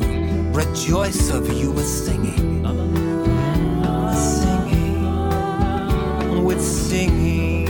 Rejoice 0.54 1.30
over 1.30 1.52
you 1.52 1.70
with 1.70 1.86
singing. 1.86 2.64
Singing. 4.14 5.04
With 6.42 6.62
singing. 6.62 7.66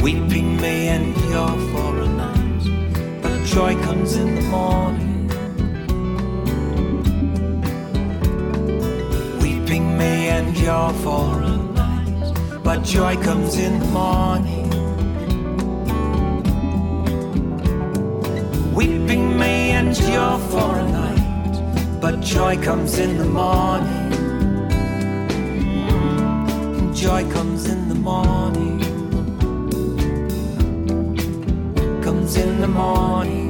Weeping 0.00 0.60
may 0.60 0.94
endure 0.94 1.58
for 1.72 1.95
joy 3.46 3.74
comes 3.82 4.16
in 4.16 4.34
the 4.34 4.42
morning. 4.42 5.28
Weeping 9.40 9.96
may 9.96 10.36
endure 10.36 10.92
for 11.04 11.42
a 11.42 11.56
night, 11.72 12.34
but 12.64 12.82
joy 12.82 13.16
comes 13.22 13.56
in 13.56 13.78
the 13.78 13.86
morning. 13.86 14.68
Weeping 18.74 19.38
may 19.38 19.78
endure 19.78 20.38
for 20.50 20.78
a 20.78 20.88
night, 20.90 22.00
but 22.00 22.20
joy 22.20 22.56
comes 22.56 22.98
in 22.98 23.16
the 23.16 23.24
morning. 23.24 24.12
Joy 26.94 27.30
comes 27.30 27.66
in 27.70 27.88
the 27.88 27.94
morning. 27.94 28.75
In 32.36 32.60
the 32.60 32.68
morning. 32.68 33.45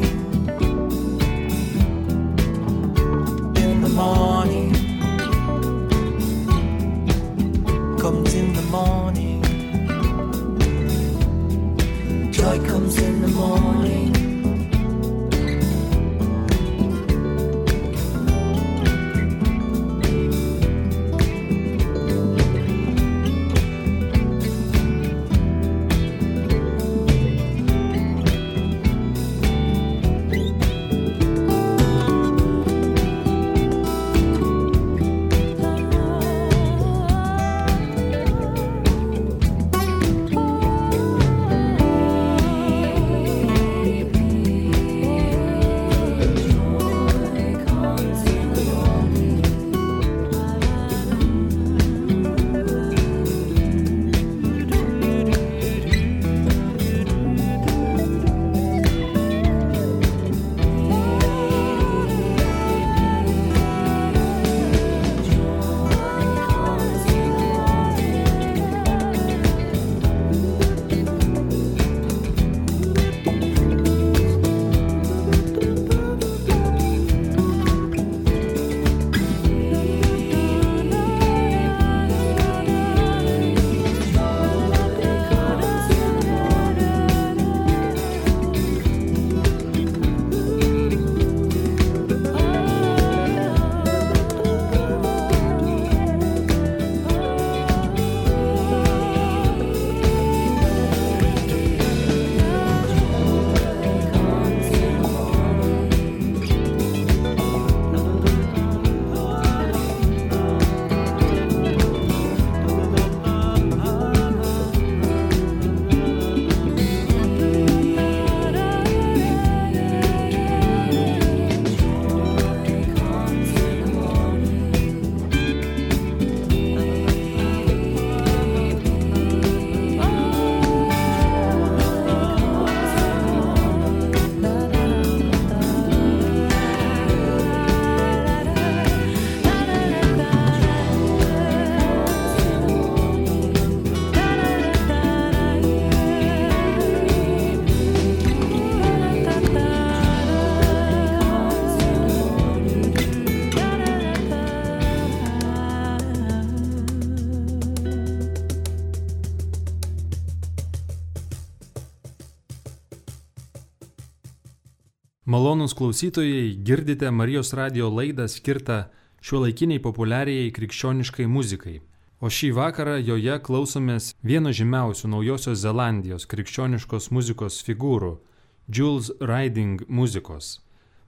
Malonus 165.46 165.74
klausytojai, 165.74 166.56
girdite 166.64 167.10
Marijos 167.10 167.52
radio 167.54 167.86
laidą 167.94 168.24
skirtą 168.26 168.78
šiuolaikiniai 169.22 169.78
populiariai 169.78 170.48
krikščioniškai 170.56 171.26
muzikai. 171.30 171.74
O 172.18 172.26
šį 172.36 172.50
vakarą 172.56 172.96
joje 172.98 173.36
klausomės 173.46 174.08
vieno 174.26 174.50
žymiausių 174.50 175.12
Naujosios 175.12 175.60
Zelandijos 175.62 176.26
krikščioniškos 176.32 177.06
muzikos 177.14 177.60
figūrų- 177.68 178.10
Jules 178.74 179.12
Riding 179.20 179.86
muzikos, 179.86 180.50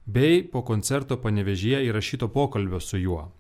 bei 0.07 0.47
po 0.53 0.63
koncerto 0.63 1.19
panevežėje 1.27 1.83
įrašyto 1.91 2.31
pokalbio 2.31 2.79
su 2.79 3.03
juo. 3.03 3.33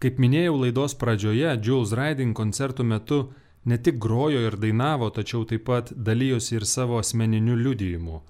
Kaip 0.00 0.16
minėjau 0.16 0.56
laidos 0.64 0.96
pradžioje, 0.96 1.52
Jules 1.60 1.92
Riding 1.92 2.32
koncertų 2.32 2.88
metu 2.94 3.22
ne 3.66 3.76
tik 3.76 3.98
grojo 3.98 4.40
ir 4.48 4.56
dainavo, 4.56 5.10
tačiau 5.10 5.44
taip 5.44 5.64
pat 5.64 5.92
dalyjosi 5.92 6.56
ir 6.56 6.64
savo 6.64 6.96
asmeniniu 6.96 7.60
liudijimu, 7.60 8.22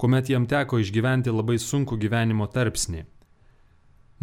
kuomet 0.00 0.30
jam 0.32 0.46
teko 0.48 0.80
išgyventi 0.80 1.32
labai 1.32 1.58
sunku 1.60 1.98
gyvenimo 2.00 2.46
tarpsnį. 2.48 3.04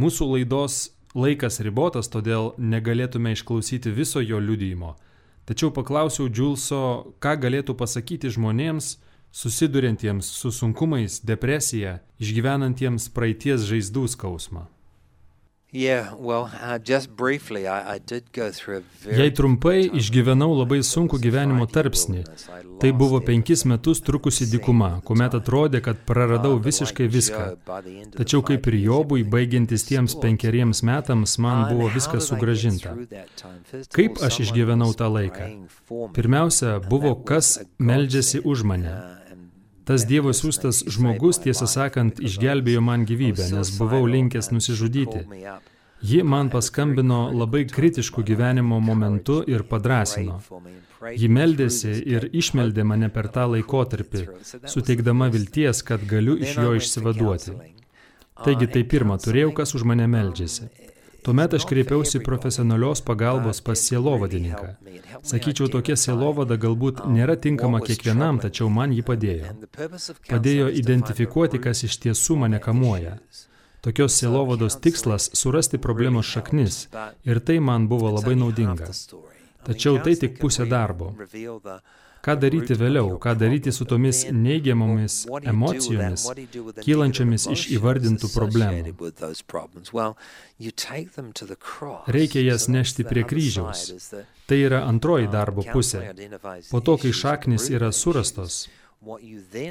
Mūsų 0.01 0.27
laidos 0.33 0.77
laikas 1.17 1.59
ribotas, 1.65 2.09
todėl 2.09 2.55
negalėtume 2.57 3.33
išklausyti 3.37 3.93
viso 3.93 4.21
jo 4.21 4.41
liudijimo. 4.41 4.95
Tačiau 5.47 5.71
paklausiau 5.71 6.27
Džulso, 6.29 7.13
ką 7.23 7.37
galėtų 7.45 7.77
pasakyti 7.79 8.33
žmonėms, 8.33 8.97
susidurintiems 9.31 10.27
su 10.39 10.51
sunkumais, 10.51 11.21
depresija, 11.23 11.99
išgyvenantiems 12.19 13.07
praeities 13.15 13.63
žaizdų 13.69 14.07
skausmą. 14.17 14.65
Yeah, 15.73 16.13
well, 16.17 16.49
uh, 16.63 16.79
just 16.79 17.09
briefly, 17.09 17.67
I, 17.67 17.95
I 17.95 17.99
did 17.99 18.31
go 18.31 18.51
through 18.51 18.77
a 18.77 18.83
very 19.03 19.17
Jei 19.17 19.31
trumpai 19.35 19.89
išgyvenau 19.99 20.55
labai 20.55 20.79
was 20.79 21.19
gyvenimo 21.19 21.67
tarpsnį. 21.67 22.23
Tai 22.79 22.91
buvo 22.95 23.19
penkis 23.19 23.65
metus 23.67 23.99
trukusi 23.99 24.47
dykuma, 24.47 25.01
kuomet 25.03 25.35
atrodė, 25.35 25.81
kad 25.83 25.99
praradau 26.07 26.55
Uh, 26.55 26.63
visiškai 26.63 27.09
viską. 27.11 27.43
Tačiau 28.15 28.45
kaip 28.47 28.71
ir 28.71 28.79
Jobui, 28.79 29.27
baigiantis 29.27 29.83
tiems 29.83 30.15
penkeriems 30.15 30.83
metams, 30.87 31.35
man 31.37 31.65
Uh, 31.65 31.75
buvo 31.75 31.91
viskas 31.91 32.31
sugražinta. 32.31 32.95
Kaip 33.91 34.23
aš 34.23 34.39
išgyvenau 34.47 34.95
tą 34.95 35.11
laiką? 35.11 35.51
Pirmiausia, 36.15 36.79
buvo 36.79 37.11
kas 37.27 37.59
meldžiasi 37.77 38.39
už 38.39 38.63
mane. 38.63 38.95
Tas 39.87 40.03
Dievo 40.07 40.33
siūstas 40.35 40.81
žmogus, 40.91 41.39
tiesą 41.43 41.67
sakant, 41.71 42.19
išgelbėjo 42.19 42.81
man 42.83 43.05
gyvybę, 43.07 43.45
nes 43.55 43.71
buvau 43.79 44.03
linkęs 44.09 44.51
nusižudyti. 44.51 45.23
Ji 46.03 46.23
man 46.23 46.51
paskambino 46.53 47.21
labai 47.33 47.63
kritišku 47.65 48.23
gyvenimo 48.27 48.79
momentu 48.79 49.39
ir 49.47 49.63
padrasino. 49.71 50.41
Ji 51.15 51.29
meldėsi 51.29 51.93
ir 52.15 52.27
išmeldė 52.33 52.83
mane 52.83 53.09
per 53.13 53.29
tą 53.33 53.47
laikotarpį, 53.53 54.25
suteikdama 54.73 55.31
vilties, 55.33 55.81
kad 55.87 56.03
galiu 56.09 56.35
iš 56.37 56.57
jo 56.57 56.75
išsivaduoti. 56.77 57.55
Taigi 58.43 58.67
tai 58.73 58.83
pirma, 58.85 59.17
turėjau, 59.21 59.53
kas 59.61 59.73
už 59.77 59.87
mane 59.89 60.05
meldžiasi. 60.11 60.69
Tuomet 61.27 61.53
aš 61.53 61.65
kreipiausi 61.67 62.19
profesionalios 62.23 63.01
pagalbos 63.01 63.59
pas 63.61 63.79
sielovadininką. 63.87 64.67
Sakyčiau, 65.27 65.67
tokia 65.67 65.97
sielovada 65.99 66.55
galbūt 66.55 67.01
nėra 67.11 67.35
tinkama 67.45 67.81
kiekvienam, 67.83 68.39
tačiau 68.39 68.69
man 68.71 68.93
ji 68.95 69.03
padėjo. 69.09 69.49
Padėjo 70.29 70.69
identifikuoti, 70.81 71.59
kas 71.65 71.83
iš 71.83 71.97
tiesų 72.05 72.37
mane 72.45 72.61
kamuoja. 72.63 73.17
Tokios 73.83 74.15
sielovados 74.21 74.79
tikslas- 74.79 75.27
surasti 75.41 75.81
problemos 75.87 76.31
šaknis 76.31 76.87
ir 77.27 77.43
tai 77.43 77.59
man 77.59 77.89
buvo 77.91 78.13
labai 78.15 78.39
naudinga. 78.39 78.87
Tačiau 79.67 79.99
tai 80.03 80.15
tik 80.15 80.39
pusė 80.39 80.69
darbo. 80.69 81.11
Ką 82.27 82.35
daryti 82.35 82.75
vėliau, 82.75 83.13
ką 83.23 83.33
daryti 83.39 83.71
su 83.71 83.85
tomis 83.87 84.25
neigiamomis 84.35 85.21
emocijomis, 85.47 86.25
kylančiomis 86.83 87.45
iš 87.53 87.67
įvardintų 87.77 88.29
problemų. 88.33 88.95
Reikia 92.17 92.43
jas 92.43 92.67
nešti 92.67 93.05
prie 93.07 93.23
kryžiaus. 93.29 93.85
Tai 94.47 94.57
yra 94.59 94.81
antroji 94.89 95.29
darbo 95.31 95.63
pusė. 95.71 96.01
Po 96.71 96.81
to, 96.83 96.97
kai 96.99 97.13
šaknis 97.15 97.69
yra 97.71 97.93
surastos, 97.95 98.65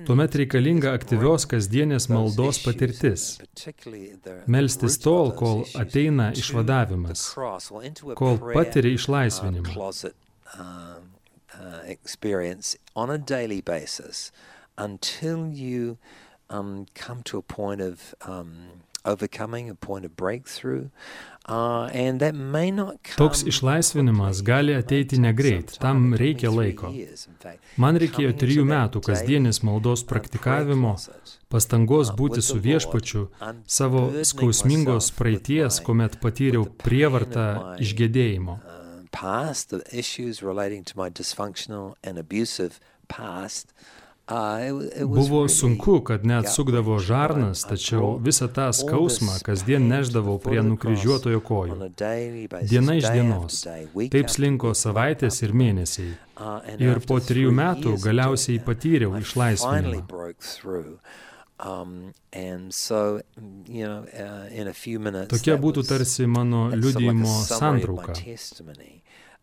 tuomet 0.06 0.38
reikalinga 0.40 0.94
aktyvios 0.96 1.44
kasdienės 1.50 2.08
maldos 2.12 2.62
patirtis. 2.64 3.26
Melstis 4.46 4.96
tol, 5.02 5.34
kol 5.36 5.66
ateina 5.76 6.30
išvadavimas, 6.32 7.26
kol 8.16 8.40
patiri 8.54 8.94
išlaisvinimą. 8.96 9.92
Uh, 11.60 11.80
experience 11.84 12.76
on 12.94 13.10
a 13.10 13.18
daily 13.18 13.60
basis 13.60 14.32
until 14.78 15.48
you 15.48 15.98
um, 16.50 16.86
come 16.94 17.22
to 17.24 17.38
a 17.38 17.42
point 17.42 17.80
of 17.80 18.14
um, 18.22 18.82
overcoming, 19.04 19.70
a 19.70 19.74
point 19.74 20.04
of 20.04 20.16
breakthrough. 20.16 20.88
Uh, 21.48 21.88
and 21.92 22.18
that 22.18 22.34
may 22.34 22.72
not 22.72 22.98
come 23.04 23.28
Toks 23.28 23.44
išlaisvinimas 23.46 24.42
gali 24.42 24.74
ateiti 24.74 25.18
negreit, 25.18 25.76
tam 25.78 26.10
reikia 26.18 26.50
laiko. 26.50 26.90
Man 27.78 28.00
reikėjo 28.02 28.32
trijų 28.40 28.64
metų 28.66 29.02
kasdienės 29.06 29.62
maldos 29.62 30.02
praktikavimo, 30.10 30.96
pastangos 31.46 32.10
būti 32.18 32.42
su 32.42 32.58
viešpačiu, 32.58 33.28
savo 33.62 34.08
skausmingos 34.26 35.12
praeities, 35.14 35.78
kuomet 35.86 36.18
patyriau 36.18 36.66
prievartą 36.82 37.46
išgėdėjimo. 37.78 38.58
Past, 39.20 39.70
the 39.70 39.82
issues 39.92 40.42
relating 40.42 40.84
to 40.84 40.94
my 40.96 41.08
dysfunctional 41.10 41.94
and 42.04 42.18
abusive 42.18 42.80
past. 43.08 43.72
Uh, 44.28 45.06
Buvo 45.06 45.48
sunku, 45.48 46.00
kad 46.00 46.24
net 46.26 46.48
sukdavo 46.50 46.98
žarnas, 46.98 47.62
tačiau 47.62 48.16
visą 48.18 48.48
tą 48.50 48.72
skausmą 48.74 49.36
kasdien 49.46 49.86
neždavau 49.86 50.40
prie 50.42 50.58
nukryžiuotojo 50.66 51.42
kojų. 51.46 51.76
Diena 52.66 52.96
iš 52.98 53.06
dienos. 53.14 53.60
Taip 54.10 54.32
slinko 54.34 54.74
savaitės 54.74 55.38
ir 55.46 55.54
mėnesiai. 55.54 56.16
Uh, 56.36 56.58
Ir 56.82 56.98
po 57.06 57.20
trijų 57.22 57.54
metų 57.54 57.94
galiausiai 58.02 58.58
patyriau 58.66 59.14
išlaisvinimą. 59.22 60.02
Um, 61.58 62.12
and 62.32 62.74
so, 62.74 63.22
you 63.66 63.86
know, 63.86 64.04
uh, 64.12 64.48
in 64.52 64.68
a 64.68 64.74
few 64.74 64.98
minutes, 65.00 65.32
Tokia 65.32 65.56
būtų 65.56 65.86
tarsi 65.88 66.26
mano 66.28 66.66
liudijimo 66.68 67.32
santrauka. 67.48 68.12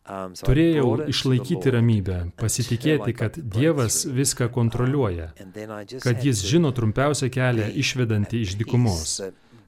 Um, 0.03 0.33
Turėjau 0.35 1.07
išlaikyti 1.09 1.71
ramybę, 1.73 2.17
pasitikėti, 2.37 3.15
kad 3.15 3.37
Dievas 3.39 4.03
viską 4.05 4.49
kontroliuoja, 4.51 5.31
I 5.39 5.85
just 5.87 6.03
kad 6.03 6.19
Jis 6.21 6.43
žino 6.43 6.73
trumpiausią 6.75 7.31
kelią 7.31 7.69
išvedantį 7.81 8.41
iš 8.43 8.57
dykumos, 8.59 9.13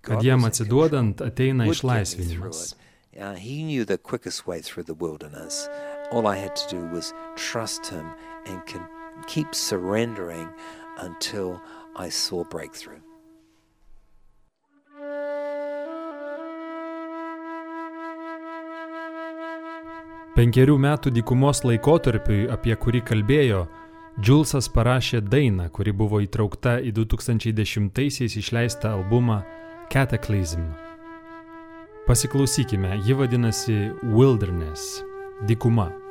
kad 0.04 0.22
jam 0.22 0.44
atsiduodant 0.46 1.24
ateina 1.24 1.70
išlaisvinimas. 1.72 2.76
Uh, 3.16 3.34
he 3.36 3.64
knew 3.64 3.86
the 3.86 3.98
quickest 3.98 4.46
way 4.46 4.60
through 4.60 4.84
the 4.84 4.94
wilderness. 4.94 5.70
All 6.12 6.28
I 6.28 6.36
had 6.36 6.54
to 6.58 6.68
do 6.70 6.86
was 6.94 7.14
trust 7.38 7.88
Him 7.88 8.12
and 8.46 8.62
keep 9.26 9.56
surrendering 9.56 10.50
until 11.00 11.62
I 11.96 12.10
saw 12.12 12.44
breakthrough. 12.52 13.02
Penkerių 20.36 20.76
metų 20.76 21.14
dykumos 21.16 21.64
laikotarpiui, 21.64 22.50
apie 22.52 22.76
kurį 22.76 23.00
kalbėjo, 23.08 23.62
Džulsas 24.20 24.68
parašė 24.72 25.22
dainą, 25.24 25.70
kuri 25.72 25.92
buvo 25.96 26.20
įtraukta 26.24 26.78
į 26.84 26.92
2010-aisiais 26.96 28.36
išleistą 28.40 28.94
albumą 28.96 29.42
Cataclysm. 29.92 30.68
Pasiklausykime, 32.08 33.00
ji 33.04 33.16
vadinasi 33.16 33.78
Wilderness- 34.04 35.04
dykuma. 35.48 36.05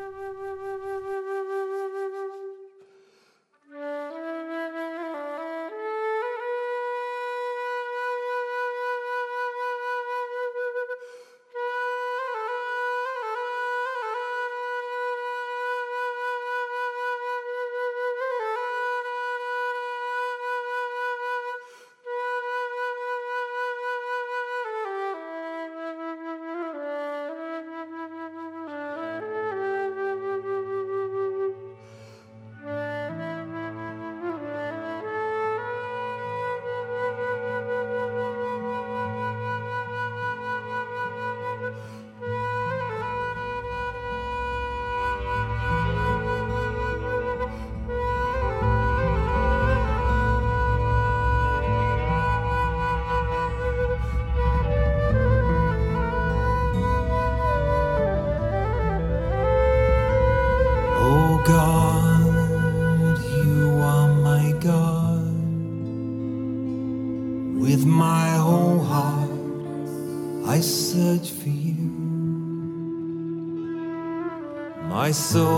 sou 75.14 75.54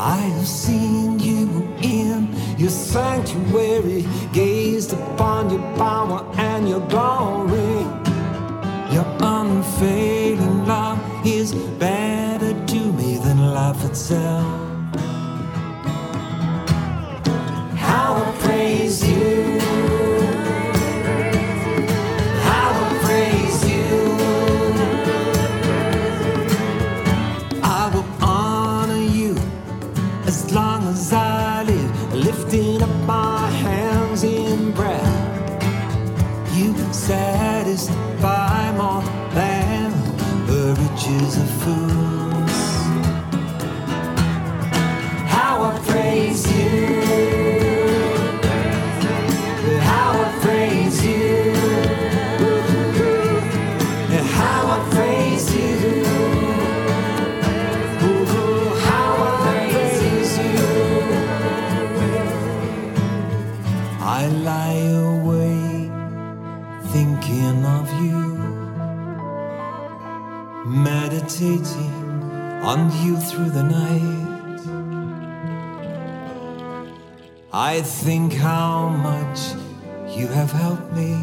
I 0.00 0.14
have 0.16 0.46
seen 0.46 1.18
you 1.18 1.68
in 1.82 2.32
your 2.56 2.70
sanctuary, 2.70 4.06
gazed 4.32 4.92
upon 4.92 5.50
your 5.50 5.76
power 5.76 6.24
and 6.36 6.68
your 6.68 6.86
glory. 6.86 7.82
Your 8.94 9.04
unfailing 9.20 10.66
love 10.66 11.00
is 11.26 11.52
better 11.52 12.54
to 12.66 12.92
me 12.92 13.18
than 13.18 13.38
life 13.52 13.84
itself. 13.84 14.67
through 73.38 73.50
the 73.50 73.62
night. 73.62 74.60
I 77.52 77.82
think 77.82 78.32
how 78.32 78.88
much 78.88 79.38
you 80.16 80.26
have 80.26 80.50
helped 80.50 80.92
me. 80.92 81.14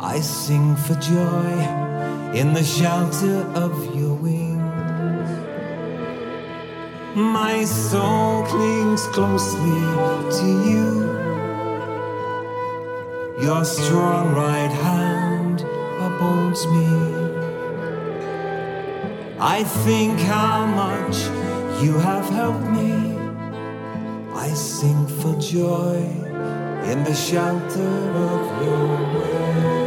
I 0.00 0.18
sing 0.20 0.74
for 0.74 0.94
joy 0.94 1.50
in 2.40 2.54
the 2.54 2.64
shelter 2.64 3.38
of 3.64 3.72
your 3.94 4.14
wings. 4.14 5.30
My 7.14 7.64
soul 7.64 8.44
clings 8.46 9.06
closely 9.16 9.80
to 10.38 10.48
you. 10.70 10.88
Your 13.46 13.64
strong 13.64 14.34
right 14.34 14.74
hand 14.88 15.60
upholds 16.00 16.66
me. 16.66 17.17
I 19.40 19.62
think 19.62 20.18
how 20.18 20.66
much 20.66 21.16
you 21.80 21.92
have 21.92 22.28
helped 22.28 22.68
me. 22.70 23.16
I 24.34 24.48
sing 24.48 25.06
for 25.06 25.38
joy 25.38 25.96
in 26.90 27.04
the 27.04 27.14
shelter 27.14 28.10
of 28.30 28.64
your 28.64 28.88
wings. 29.14 29.77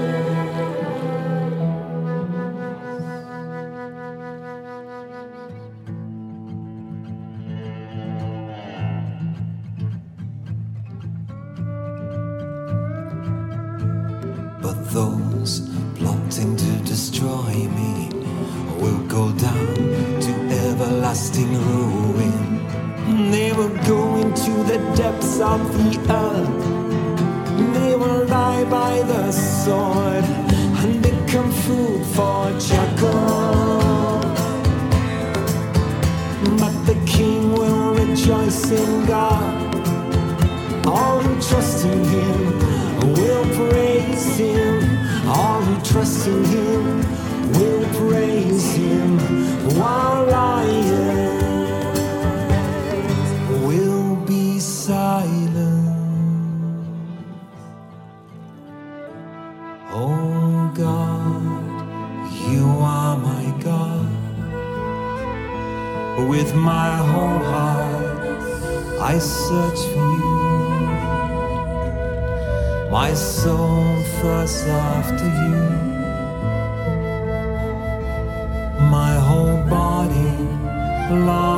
Love. 81.11 81.50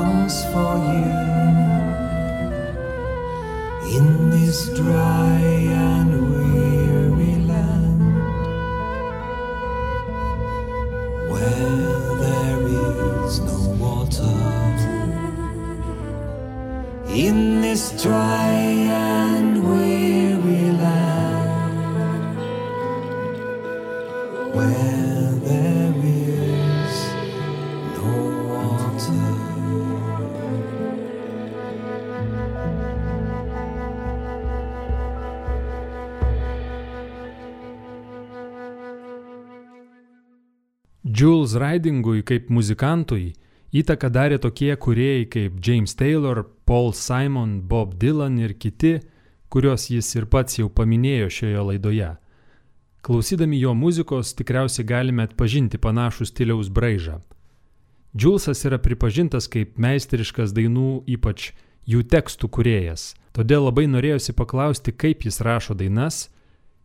blues 41.53 41.61
ridingui 41.61 42.23
kaip 42.23 42.49
muzikantui 42.49 43.33
įtaką 43.73 44.09
darė 44.09 44.39
tokie 44.39 44.75
kūrėjai 44.75 45.25
kaip 45.29 45.53
James 45.61 45.95
Taylor, 45.95 46.43
Paul 46.65 46.93
Simon, 46.93 47.61
Bob 47.61 47.95
Dylan 47.99 48.37
ir 48.39 48.53
kiti, 48.53 49.01
kuriuos 49.49 49.89
jis 49.89 50.15
ir 50.15 50.25
pats 50.25 50.59
jau 50.59 50.69
paminėjo 50.69 51.29
šioje 51.29 51.63
laidoje. 51.69 52.11
Klausydami 53.03 53.59
jo 53.59 53.73
muzikos 53.73 54.33
tikriausiai 54.33 54.85
galime 54.85 55.23
atpažinti 55.23 55.77
panašų 55.77 56.25
stiliaus 56.25 56.69
braižą. 56.69 57.19
Džulsas 58.15 58.63
yra 58.65 58.77
pripažintas 58.77 59.49
kaip 59.49 59.77
meistriškas 59.77 60.53
dainų, 60.53 61.03
ypač 61.07 61.51
jų 61.85 62.03
tekstų 62.07 62.47
kuriejas, 62.49 63.13
todėl 63.33 63.65
labai 63.67 63.87
norėjosi 63.89 64.33
paklausti, 64.37 64.93
kaip 64.93 65.25
jis 65.25 65.41
rašo 65.41 65.73
dainas, 65.73 66.29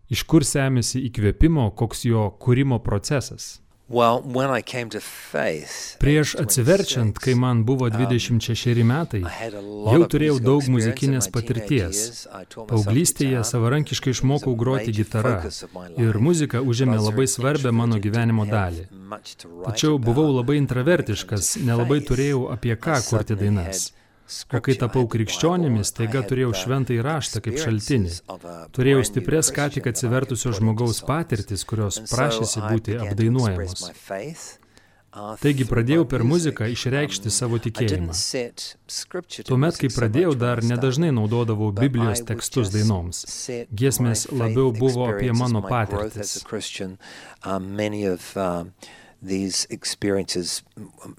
iš 0.08 0.24
kur 0.24 0.42
semėsi 0.42 1.04
įkvėpimo, 1.06 1.70
koks 1.76 2.06
jo 2.08 2.30
kūrimo 2.40 2.80
procesas. 2.80 3.60
Well, 3.90 4.20
when 4.22 4.50
I 4.50 4.60
came 4.60 4.90
to 4.90 5.00
faith, 5.00 5.96
Prieš 5.98 6.34
at 6.34 6.40
atsiverčiant, 6.40 7.16
26, 7.16 7.24
kai 7.24 7.34
man 7.34 7.64
buvo 7.64 7.88
26 7.88 8.84
metai, 8.84 9.22
I 9.24 9.28
had 9.28 9.54
a 9.54 9.62
lot 9.64 9.94
jau 9.94 10.08
turėjau 10.12 10.34
daug 10.44 10.66
muzikinės 10.68 11.30
patirties. 11.32 12.26
Paauglystėje 12.68 13.40
savarankiškai 13.48 14.12
išmokau 14.12 14.52
groti 14.60 14.92
my 14.92 15.86
ir 16.04 16.20
muzika 16.20 16.60
užėmė 16.60 16.98
labai 17.00 17.24
svarbę 17.32 17.72
mano 17.72 17.96
gyvenimo 17.96 18.44
dalį. 18.44 18.84
Tačiau 19.64 19.96
buvau 19.96 20.36
labai 20.36 20.60
intravertiškas, 20.60 21.56
nelabai 21.64 22.02
turėjau 22.04 22.50
apie 22.52 22.76
ką 22.76 23.00
kurti 23.08 23.40
dainas. 23.40 23.88
O 24.28 24.60
kai 24.60 24.76
tapau 24.76 25.06
krikščionimi, 25.08 25.82
staiga 25.88 26.20
turėjau 26.28 26.52
šventąjį 26.62 27.04
raštą 27.06 27.40
kaip 27.46 27.58
šaltinį. 27.62 28.14
Turėjau 28.76 29.04
stipres 29.08 29.52
ką 29.56 29.68
tik 29.72 29.88
atsivertusio 29.88 30.52
žmogaus 30.58 31.00
patirtis, 31.08 31.64
kurios 31.68 32.00
prašėsi 32.10 32.64
būti 32.66 32.98
apdainuojamos. 33.00 33.88
Taigi 35.40 35.64
pradėjau 35.66 36.04
per 36.10 36.22
muziką 36.28 36.68
išreikšti 36.68 37.32
savo 37.32 37.58
tikėjimą. 37.64 38.12
Tuomet, 39.48 39.78
kai 39.80 39.88
pradėjau, 39.94 40.34
dar 40.38 40.60
nedažnai 40.62 41.08
naudodavau 41.16 41.70
Biblijos 41.74 42.20
tekstus 42.28 42.70
dainoms. 42.74 43.24
Giesmės 43.72 44.26
labiau 44.28 44.68
buvo 44.76 45.08
apie 45.08 45.32
mano 45.32 45.64
patirtis. 45.64 46.36
These 49.20 49.66
experiences 49.70 50.62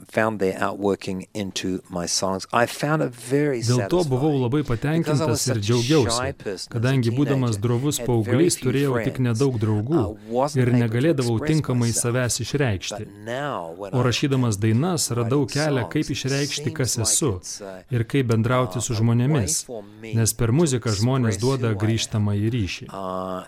found 0.08 0.40
their 0.40 0.58
outworking 0.58 1.28
into 1.34 1.82
my 1.90 2.06
songs. 2.06 2.48
I 2.54 2.66
found 2.66 3.02
it 3.02 3.14
very 3.14 3.60
Dėl 3.60 3.90
to 3.90 4.04
buvau 4.08 4.40
labai 4.40 4.64
because 4.64 5.22
I 5.22 5.26
was 5.26 5.44
patenkintas 5.44 5.48
ir 5.52 5.60
džiaugiausi, 5.60 6.70
kadangi 6.72 7.12
būdamas 7.12 7.60
drovus 7.60 8.00
paauglys 8.00 8.56
turėjau 8.62 9.04
tik 9.04 9.20
friends, 9.20 9.28
nedaug 9.28 9.60
draugų 9.60 10.16
ir 10.56 10.72
negalėdavau 10.72 11.44
tinkamai 11.44 11.92
savęs 11.92 12.40
išreikšti. 12.46 13.04
O 13.92 14.00
rašydamas 14.06 14.56
am 14.56 14.62
dainas 14.64 15.12
radau 15.12 15.44
kelią, 15.50 15.90
kaip 15.92 16.08
išreikšti, 16.16 16.72
kas 16.80 16.96
esu 17.04 17.36
uh, 17.36 17.84
ir 17.92 18.08
kaip 18.08 18.32
bendrauti 18.32 18.80
su 18.80 18.96
žmonėmis, 18.96 19.68
nes 20.16 20.32
per 20.40 20.56
muziką 20.56 20.96
žmonės 20.96 21.36
duoda 21.42 21.76
grįžtamą 21.76 22.40
į 22.40 22.48
ryšį. 22.56 22.88
uh. 22.96 23.44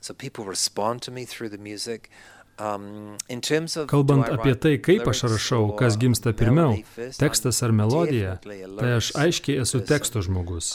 So 0.00 0.14
people 0.14 0.44
respond 0.44 1.02
to 1.02 1.10
me 1.10 1.24
through 1.24 1.48
the 1.48 1.58
music. 1.58 2.10
Um, 2.58 3.16
in 3.28 3.40
terms 3.40 3.76
of, 3.76 3.86
Kalbant 3.86 4.26
apie 4.34 4.56
tai, 4.58 4.72
kaip 4.82 5.06
aš 5.06 5.20
rašau, 5.30 5.60
or 5.70 5.76
kas 5.78 5.94
gimsta 5.94 6.32
pirmiau, 6.34 6.72
tekstas 7.14 7.62
ar 7.62 7.70
melodija, 7.70 8.32
tai 8.42 8.96
aš 8.96 9.12
aiškiai 9.14 9.60
esu 9.62 9.78
person. 9.78 9.86
teksto 9.86 10.22
žmogus. 10.26 10.72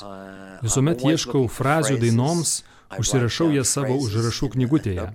Visuomet 0.64 1.04
ieškau 1.04 1.50
frazių 1.52 1.98
dainoms, 2.00 2.62
užsirašau 3.04 3.50
jas 3.58 3.74
savo 3.76 3.98
užrašų 4.00 4.48
in 4.48 4.52
a 4.52 4.56
knygutėje. 4.56 5.08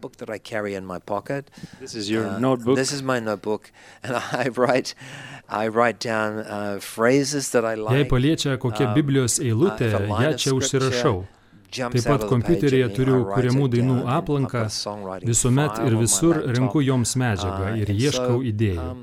Uh, 2.28 2.36
notebook. 2.36 2.76
This 2.76 2.92
is 2.92 3.00
my 3.02 3.18
notebook, 3.18 3.72
and 4.04 4.20
I 4.20 4.52
write, 4.52 4.94
I 5.48 5.68
write 5.72 6.04
down 6.04 6.44
uh, 6.44 6.80
phrases 6.84 7.48
that 7.56 7.64
I 7.64 7.80
like. 7.80 7.96
Jei 7.96 8.04
paliečia 8.12 8.60
kokia 8.60 8.90
Um, 8.90 8.94
Biblijos 9.00 9.40
eilutė, 9.40 9.88
uh, 9.94 10.04
line 10.04 10.32
ją 10.34 10.36
čia 10.36 10.52
užsirašau. 10.60 11.24
Taip 11.68 12.04
pat 12.06 12.24
kompiuteryje 12.30 12.88
turiu 12.96 13.18
kuriamų 13.28 13.66
dainų 13.74 13.96
aplanką, 14.08 14.64
visuomet 15.26 15.80
ir 15.84 15.96
visur 16.00 16.40
renku 16.56 16.80
joms 16.84 17.14
medžiagą 17.20 17.72
Uh, 17.72 17.80
ir 17.82 17.92
ieškau 17.92 18.38
idėjų. 18.52 18.86
um, 18.88 19.02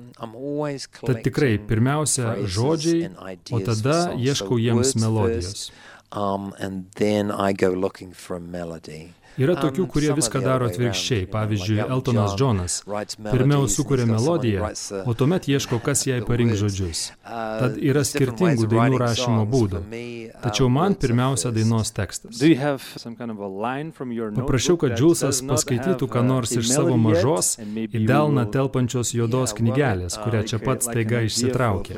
Tad 1.05 1.21
tikrai, 1.27 1.57
pirmiausia, 1.59 2.35
žodžiai, 2.47 3.11
o 3.51 3.59
tada 3.59 3.97
ieškau 4.17 4.57
jiems 4.61 4.95
melodijos. 4.97 5.69
First, 9.35 9.39
Um. 9.39 9.43
Yra 9.43 9.55
tokių, 9.59 9.83
Um, 9.83 9.87
kurie 9.91 10.13
viską 10.15 10.41
daro 10.41 10.65
way 10.65 10.73
atvirkščiai. 10.73 11.27
Pavyzdžiui, 11.27 11.79
Eltonas 11.89 12.35
Džonas. 12.35 12.83
Pirmiau 13.31 13.67
sukuria 13.67 14.05
melodiją, 14.05 14.73
the- 14.73 15.03
o 15.05 15.13
tuomet 15.13 15.47
ieško, 15.47 15.79
kas 15.83 16.05
jai 16.07 16.21
parinks 16.21 16.59
žodžius. 16.59 17.11
Uh, 17.25 17.59
Tad 17.59 17.77
yra 17.77 18.01
skirtingų 18.03 18.67
dainų 18.67 18.97
rašymo 18.99 19.45
būdų. 19.45 19.79
Uh, 19.83 20.41
Tačiau 20.41 20.69
man 20.69 20.95
pirmiausia 20.95 21.51
dainos 21.51 21.91
tekstas. 21.91 22.39
Paprašiau, 24.35 24.77
kad 24.77 24.95
Džulsas 24.97 25.41
paskaitytų 25.41 26.07
ką 26.07 26.19
uh, 26.19 26.25
nors 26.25 26.51
iš 26.51 26.71
savo 26.71 26.97
mažos 26.97 27.57
į 27.59 28.05
delną 28.07 28.45
telpančios 28.51 29.13
juodos 29.13 29.53
knygelės, 29.53 30.17
uh, 30.17 30.23
kurią 30.23 30.43
čia 30.47 30.59
pat 30.59 30.83
staiga 30.83 31.21
išsitraukė. 31.27 31.95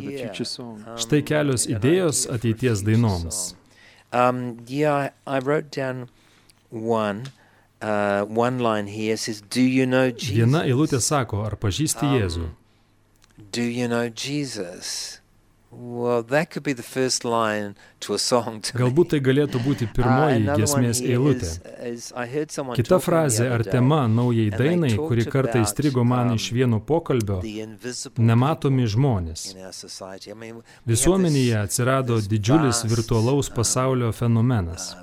Um, 0.60 0.98
Štai 0.98 1.22
kelios 1.22 1.68
idėjos 1.68 2.26
ateities 2.32 2.82
dainoms. 2.84 3.56
Um, 4.14 4.58
yeah, 4.68 5.10
I 5.28 5.40
wrote 5.40 5.70
down 5.70 6.08
one. 6.72 7.24
Uh, 7.80 8.24
one 8.26 8.58
line 8.60 8.88
here 8.88 9.16
says, 9.18 9.40
"Do 9.42 9.62
you 9.62 9.86
know 9.86 10.10
Jesus? 10.10 10.36
Viena 10.38 10.64
eilutė 10.66 11.00
sako, 11.00 11.44
ar 11.46 11.56
pažįsti 11.56 12.04
Um, 12.08 12.16
Jėzų? 12.20 12.48
Do 13.52 13.62
you 13.62 13.88
know 13.88 14.10
Jesus?" 14.10 15.20
Well, 15.70 16.24
that 16.24 16.50
could 16.50 16.64
be 16.64 16.74
the 16.74 16.82
first 16.82 17.26
line 17.26 17.76
to 18.00 18.14
a 18.14 18.18
song. 18.18 18.62
To 18.62 18.78
Galbūt 18.80 19.10
tai 19.10 19.20
galėtų 19.20 19.60
būti 19.62 19.84
Uh, 19.86 19.92
pirmoji 19.94 20.48
one 20.48 20.56
giesmės 20.58 21.02
eilutė. 21.04 21.44
is- 21.44 21.60
is 21.84 22.14
Kita 22.80 22.98
frazė 23.04 23.52
ar 23.52 23.64
tema 23.64 24.08
naujai 24.08 24.50
dainai, 24.50 24.96
kuri 24.96 25.26
kartą 25.26 25.60
įstrigo 25.62 26.06
man 26.06 26.30
um, 26.30 26.36
iš 26.36 26.52
vieno 26.54 26.80
pokalbio 26.80 27.42
nematomi 28.18 28.88
žmonės. 28.88 29.54
Visuomenėje 30.88 31.56
atsirado 31.62 32.22
didžiulis 32.22 32.84
virtualaus 32.88 33.50
um, 33.50 33.56
pasaulio 33.56 34.12
fenomenas. 34.14 34.96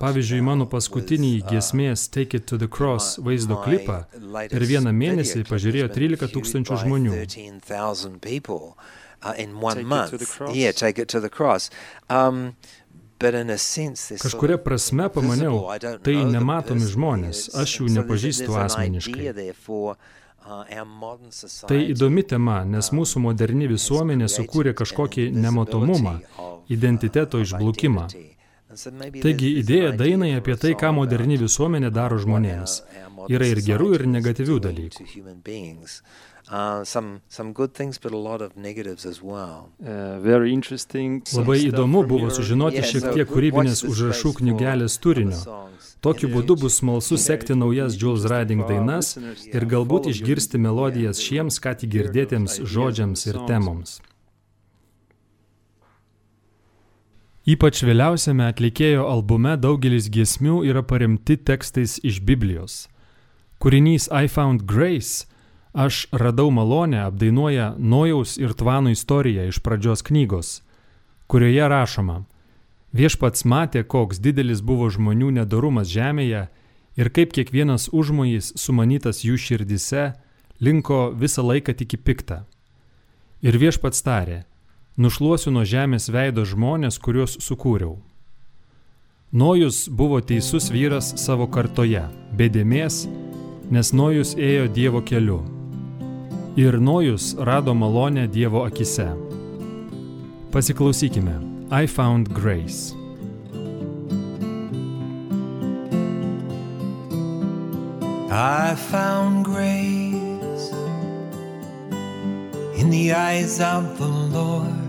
Pavyzdžiui, 0.00 0.40
mano 0.44 0.66
paskutinį 0.70 1.32
uh, 1.42 1.48
giesmės 1.52 2.08
Take 2.12 2.40
It 2.40 2.46
to 2.50 2.58
the 2.60 2.68
Cross 2.68 3.18
vaizdo 3.22 3.58
klipą 3.64 4.04
per 4.52 4.66
vieną 4.68 4.92
mėnesį 4.94 5.44
pažiūrėjo 5.48 5.88
been 5.90 5.96
13 5.98 6.16
viewed 6.16 6.34
tūkstančių 6.36 6.78
žmonių. 6.84 7.18
13,000 7.34 8.20
people, 8.24 8.74
uh, 9.22 9.34
in 9.38 9.60
one 9.60 9.76
Take 9.76 9.84
It 9.84 9.88
to 9.88 9.94
month. 9.94 10.10
the 10.18 10.26
Cross? 10.26 10.56
Yeah, 10.56 10.72
take 10.72 10.98
it 10.98 11.08
to 11.08 11.20
the 11.20 11.30
cross. 11.30 11.70
Um, 12.08 12.56
Kažkuria 13.24 14.58
prasme 14.60 15.06
pamaniau, 15.08 15.62
tai 16.04 16.16
nematomi 16.28 16.84
žmonės, 16.90 17.46
aš 17.56 17.78
jų 17.78 17.86
nepažįstu 17.94 18.56
asmeniškai. 18.58 19.30
uh, 19.94 19.96
Tai 21.64 21.78
įdomi 21.94 22.24
tema, 22.28 22.58
nes 22.68 22.90
mūsų 22.92 23.22
moderni 23.24 23.70
visuomenė 23.70 24.28
sukūrė 24.28 24.74
kažkokį 24.76 25.30
nematomumą, 25.32 26.18
identiteto 26.68 27.40
uh, 27.40 28.43
Taigi 28.74 29.50
idėja 29.62 29.94
dainai 29.96 30.34
apie 30.38 30.56
tai, 30.60 30.74
ką 30.78 30.92
moderni 30.96 31.38
visuomenė 31.40 31.90
daro 31.94 32.20
žmonėms. 32.22 32.78
Yra 33.32 33.48
ir 33.48 33.62
gerų, 33.64 33.94
ir 33.98 34.06
negatyvių 34.10 34.60
dalykų. 34.68 35.08
Uh. 36.44 36.84
Uh, 39.80 40.20
very 40.20 40.52
interesting. 40.52 41.22
some 41.24 41.40
Labai 41.40 41.58
įdomu 41.70 42.04
buvo 42.04 42.28
sužinoti 42.28 42.82
šiek 42.84 43.06
tiek 43.16 43.30
kūrybinės 43.30 43.80
užrašų 43.88 44.34
knygelės 44.42 44.98
turinio. 45.00 45.40
Tokiu 46.04 46.28
būdu 46.28 46.58
bus 46.60 46.82
smalsu 46.82 47.16
sekti 47.16 47.56
naujas 47.56 47.96
Jules 47.96 48.28
Riding 48.28 48.66
dainas 48.68 49.16
ir 49.48 49.64
galbūt 49.64 50.10
išgirsti 50.12 50.60
melodijas 50.60 51.22
šiems, 51.24 51.56
ką 51.64 51.78
tik 51.80 51.94
girdėtiems 51.96 52.60
žodžiams 52.60 53.24
ir 53.30 53.40
temoms. 53.48 54.02
Ypač 57.44 57.82
vėliausiame 57.84 58.46
atlikėjo 58.48 59.04
albume 59.04 59.56
daugelis 59.60 60.08
giesmių 60.08 60.62
yra 60.64 60.82
paremti 60.82 61.36
tekstais 61.36 61.98
iš 62.00 62.22
Biblijos. 62.24 62.88
Kūrinys 63.60 64.08
I 64.08 64.28
Found 64.28 64.64
Grace- 64.64 65.26
Aš 65.84 66.06
radau 66.12 66.50
malonę 66.50 67.00
apdainuoja 67.04 67.74
Nojaus 67.78 68.38
ir 68.38 68.54
Tvano 68.54 68.90
istoriją 68.90 69.48
iš 69.48 69.58
pradžios 69.58 70.02
knygos, 70.02 70.62
kurioje 71.26 71.68
rašoma 71.68 72.24
Viešpats 72.94 73.42
matė, 73.42 73.80
koks 73.82 74.20
didelis 74.22 74.60
buvo 74.62 74.86
žmonių 74.86 75.32
nedarumas 75.40 75.88
žemėje 75.90 76.44
ir 76.94 77.08
kaip 77.10 77.32
kiekvienas 77.34 77.88
užmojis 77.90 78.52
sumanytas 78.54 79.24
jų 79.26 79.34
širdise 79.34 80.12
linko 80.62 81.08
visą 81.10 81.42
laiką 81.42 81.74
tik 81.74 81.96
į 81.96 81.98
piktą. 82.06 82.36
Ir 83.42 83.58
viešpats 83.58 83.98
tarė, 84.06 84.44
nušluosiu 84.96 85.52
nuo 85.54 85.64
žemės 85.66 86.08
veido 86.12 86.44
žmonės, 86.46 86.98
kuriuos 87.02 87.38
sukūriau. 87.42 87.98
Nojus 89.34 89.88
buvo 89.90 90.20
teisus 90.22 90.70
vyras 90.70 91.08
savo 91.18 91.48
kartoje, 91.50 92.04
bedėmės, 92.38 93.08
nes 93.70 93.90
Nojus 93.90 94.36
ėjo 94.38 94.68
Dievo 94.70 95.02
keliu. 95.02 95.40
Ir 96.54 96.78
Nojus 96.78 97.32
rado 97.34 97.74
malonę 97.74 98.28
Dievo 98.30 98.62
akise. 98.62 99.08
Pasiklausykime. 100.54 101.40
I 101.72 101.86
found 101.86 102.30
grace. 102.32 102.94
I 108.30 108.76
found 108.76 109.44
grace 109.44 110.70
in 112.78 112.90
the 112.90 113.12
eyes 113.12 113.58
of 113.58 113.98
the 113.98 114.06
Lord. 114.06 114.83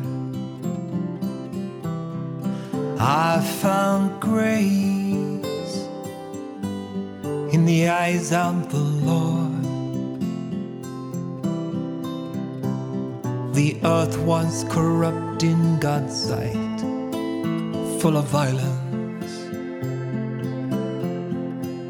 I 3.00 3.42
found 3.62 4.22
grace 4.22 4.66
in 7.54 7.66
the 7.66 7.90
eyes 7.90 8.32
of 8.32 8.72
the 8.72 8.78
Lord. 8.78 9.64
The 13.54 13.78
earth 13.84 14.18
was 14.20 14.66
corrupt 14.70 15.44
in 15.44 15.80
God's 15.80 16.16
sight, 16.16 16.80
full 18.00 18.18
of 18.18 18.26
violence. 18.26 19.34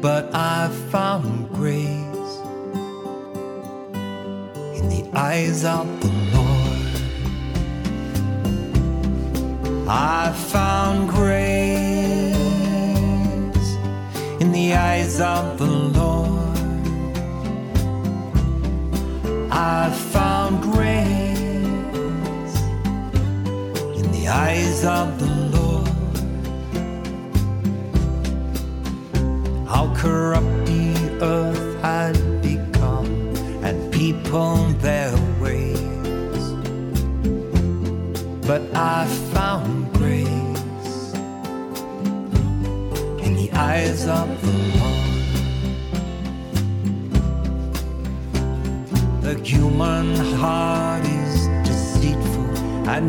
But 0.02 0.34
I 0.34 0.68
found 0.90 1.48
grace 1.50 2.32
in 4.78 4.88
the 4.88 5.08
eyes 5.14 5.64
of 5.64 5.86
the 6.00 6.08
Lord. 6.08 6.35
I 9.88 10.32
found 10.32 11.08
grace 11.08 11.36
in 14.40 14.50
the 14.50 14.74
eyes 14.74 15.20
of 15.20 15.58
the 15.58 15.66
Lord. 15.66 15.85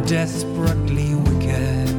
Desperately 0.08 1.16
wicked. 1.16 1.94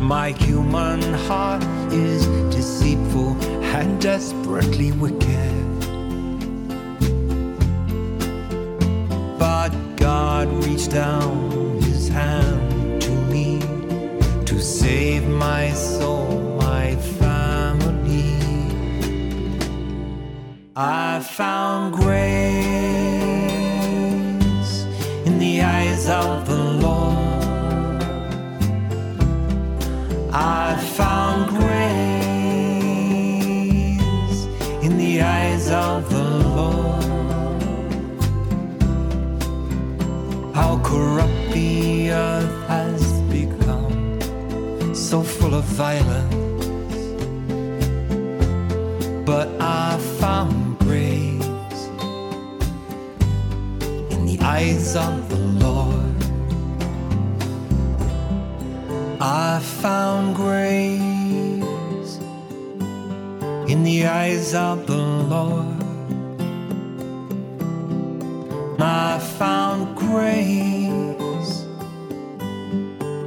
My 0.00 0.32
human 0.32 1.00
heart 1.26 1.62
is 1.92 2.26
deceitful 2.52 3.40
and 3.76 4.00
desperately 4.00 4.90
wicked. 4.90 5.78
But 9.38 9.70
God 9.94 10.48
reached 10.64 10.90
down 10.90 11.80
his 11.80 12.08
hand 12.08 13.00
to 13.02 13.10
me 13.30 13.60
to 14.44 14.60
save 14.60 15.28
my 15.28 15.70
soul, 15.70 16.58
my 16.60 16.96
family. 17.20 18.34
I 20.74 21.20
found 21.20 21.94
grace 21.94 22.71
eyes 25.62 26.08
of 26.08 26.46
the 26.46 26.62
Lord. 26.84 28.02
I 30.32 30.76
found 30.96 31.50
grace 31.50 31.72
in 34.82 34.96
the 34.96 35.22
eyes 35.22 35.70
of 35.70 36.08
the 36.10 36.24
Lord. 36.58 37.62
How 40.54 40.78
corrupt 40.82 41.52
the 41.52 42.10
earth 42.10 42.68
has 42.68 43.02
become, 43.38 44.20
so 44.94 45.22
full 45.22 45.54
of 45.54 45.64
violence. 45.64 46.34
But 49.24 49.48
eyes 54.54 54.96
of 54.96 55.28
the 55.30 55.42
Lord. 55.64 56.20
I 59.18 59.60
found 59.80 60.36
grace 60.36 62.12
in 63.72 63.82
the 63.82 64.06
eyes 64.06 64.54
of 64.54 64.86
the 64.86 65.02
Lord. 65.32 65.82
I 68.78 69.18
found 69.38 69.96
grace 69.96 71.54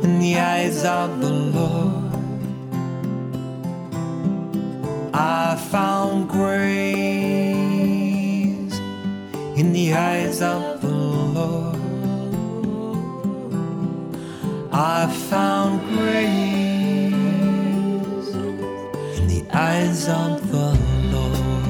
in 0.06 0.20
the 0.20 0.34
eyes 0.54 0.86
of 0.86 1.10
the 1.22 1.36
Lord. 1.58 2.04
I 5.14 5.56
found 5.74 6.30
grace 6.30 6.86
in 9.62 9.74
the 9.74 9.88
eyes 9.96 10.42
of 10.44 10.75
I 14.78 15.08
found 15.08 15.80
grace 15.88 16.26
in 19.18 19.28
the 19.30 19.46
eyes 19.54 20.10
of 20.10 20.52
the 20.52 20.78
Lord. 21.14 21.64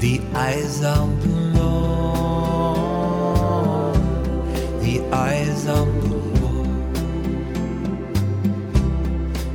The 0.00 0.20
eyes 0.34 0.82
of 0.84 1.22
the 1.22 1.28
Lord. 1.58 2.76
The 4.82 5.00
eyes 5.14 5.66
of 5.66 5.86
the 6.02 6.16
Lord. 6.42 6.94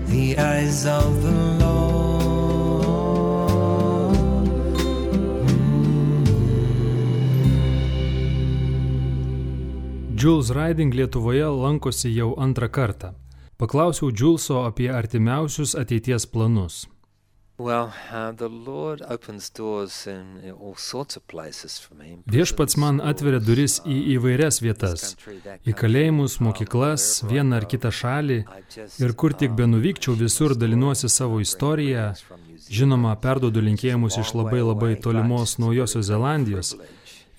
The 0.07 0.37
eyes 0.39 0.87
of 0.87 1.21
the 1.21 1.31
Lord. 1.31 1.60
Jules 10.21 10.51
Riding 10.51 10.93
Lietuvoje 10.93 11.47
lankosi 11.49 12.11
jau 12.13 12.35
antrą 12.37 12.67
kartą. 12.69 13.07
Paklausiau 13.57 14.11
Julso 14.13 14.59
apie 14.67 14.89
artimiausius 14.93 15.73
ateities 15.75 16.27
planus. 16.29 16.85
Well, 17.57 17.89
uh. 18.13 18.33
Viešpats 22.35 22.77
man 22.83 23.01
atveria 23.01 23.39
duris 23.47 23.79
į 23.81 23.97
įvairias 24.15 24.61
vietas- 24.61 25.15
į 25.69 25.73
kalėjimus, 25.81 26.37
mokyklas, 26.45 27.23
vieną 27.25 27.57
ar 27.57 27.65
kitą 27.65 27.89
šalį 27.89 28.39
ir 29.01 29.13
kur 29.13 29.33
tik 29.33 29.51
benuvykčiau 29.57 30.13
visur 30.23 30.53
dalinuosi 30.53 31.09
savo 31.09 31.41
istoriją. 31.41 32.13
Žinoma, 32.69 33.17
perdodu 33.21 33.59
linkėjimus 33.61 34.21
iš 34.21 34.33
labai 34.37 34.61
labai 34.61 34.95
tolimos 35.01 35.57
Naujosios 35.57 36.05
Zelandijos. 36.05 36.75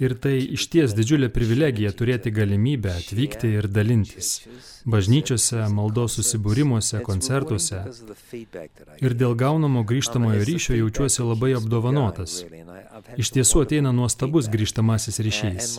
Ir 0.03 0.15
tai 0.19 0.35
iš 0.57 0.67
ties 0.73 0.95
didžiulė 0.99 1.29
privilegija 1.31 1.93
turėti 1.95 2.33
galimybę 2.35 2.91
atvykti 2.99 3.53
ir 3.61 3.69
dalintis. 3.71 4.31
Bažnyčiose, 4.93 5.61
maldos 5.71 6.17
susibūrimuose, 6.19 6.99
koncertuose. 7.07 7.85
Ir 9.05 9.15
dėl 9.21 9.37
gaunamo 9.39 9.85
grįžtamojo 9.87 10.43
ryšio 10.49 10.79
jaučiuosi 10.81 11.23
labai 11.29 11.53
apdovanotas. 11.59 12.41
Iš 13.23 13.31
tiesų 13.37 13.63
ateina 13.67 13.93
nuostabus 13.95 14.51
grįžtamasis 14.51 15.23
ryšys. 15.27 15.71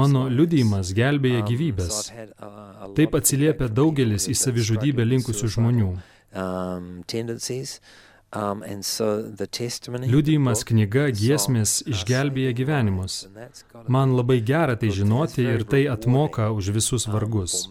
Mano 0.00 0.26
liudijimas 0.32 0.94
gelbėja 0.96 1.44
gyvybės. 1.50 2.00
Taip 2.96 3.18
atsiliepia 3.20 3.68
daugelis 3.68 4.30
į 4.32 4.38
savižudybę 4.44 5.04
linkusių 5.12 5.52
žmonių. 5.58 5.90
Liudijimas, 8.30 10.60
knyga, 10.62 11.08
giesmės 11.10 11.80
išgelbėja 11.82 12.52
gyvenimus. 12.54 13.26
Man 13.90 14.14
labai 14.14 14.38
gera 14.46 14.76
tai 14.78 14.92
žinoti 14.94 15.42
ir 15.42 15.64
tai 15.66 15.90
atmoka 15.90 16.46
už 16.54 16.70
visus 16.76 17.08
vargus. 17.10 17.66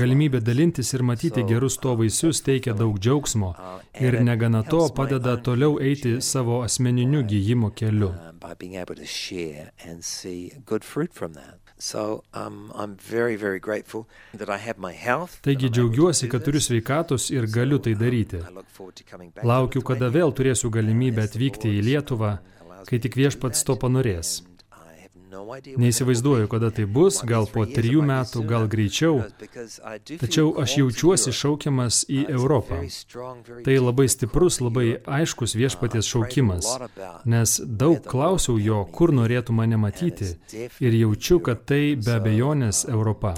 Galimybė 0.00 0.40
dalintis 0.40 0.94
ir 0.96 1.04
matyti 1.04 1.44
gerus 1.52 1.76
to 1.84 1.92
vaisius 2.00 2.40
teikia 2.48 2.72
daug 2.72 2.96
džiaugsmo 2.96 3.52
ir 4.00 4.16
negana 4.24 4.64
to 4.64 4.88
padeda 4.96 5.36
toliau 5.36 5.76
eiti 5.76 6.16
savo 6.24 6.64
asmeniniu 6.64 7.20
gyjimo 7.28 7.76
keliu. 7.76 8.16
So, 11.78 12.24
um, 12.32 12.72
I'm 12.74 12.96
very, 12.96 13.36
very 13.36 13.58
grateful 13.58 14.06
that 14.32 14.48
I 14.48 14.56
have 14.56 14.78
my 14.78 14.94
health. 14.94 15.42
Taigi 15.42 15.68
džiaugiuosi, 15.68 16.28
kad 16.28 16.44
turiu 16.44 16.60
sveikatos 16.60 17.28
ir 17.30 17.46
galiu 17.52 17.78
tai 17.78 17.92
daryti. 17.94 18.40
Laukiu, 19.44 19.84
kada 19.84 20.08
vėl 20.08 20.32
turėsiu 20.32 20.72
galimybę 20.72 21.28
atvykti 21.28 21.76
į 21.76 21.84
Lietuvą, 21.90 22.38
kai 22.88 23.00
tik 23.04 23.20
viešpats 23.20 23.64
to 23.68 23.76
panorės. 23.76 24.38
Neįsivaizduoju, 25.76 26.48
kada 26.48 26.70
tai 26.70 26.86
bus, 26.86 27.20
gal 27.26 27.48
po 27.52 27.64
trijų 27.68 28.04
metų, 28.06 28.44
gal 28.48 28.68
greičiau, 28.70 29.22
tačiau 30.20 30.52
aš 30.62 30.76
jaučiuosi 30.80 31.34
šaukiamas 31.36 32.02
į 32.10 32.22
Europą. 32.36 32.82
Tai 33.66 33.76
labai 33.80 34.08
stiprus, 34.12 34.60
labai 34.64 34.86
aiškus 35.18 35.56
viešpaties 35.58 36.08
šaukimas, 36.12 36.70
nes 37.24 37.58
daug 37.64 38.00
klausiau 38.06 38.60
jo, 38.60 38.84
kur 38.92 39.14
norėtų 39.16 39.56
mane 39.56 39.80
matyti 39.80 40.32
ir 40.54 41.02
jaučiu, 41.02 41.40
kad 41.40 41.66
tai 41.68 41.82
be 42.00 42.16
abejonės 42.16 42.86
Europa. 42.88 43.36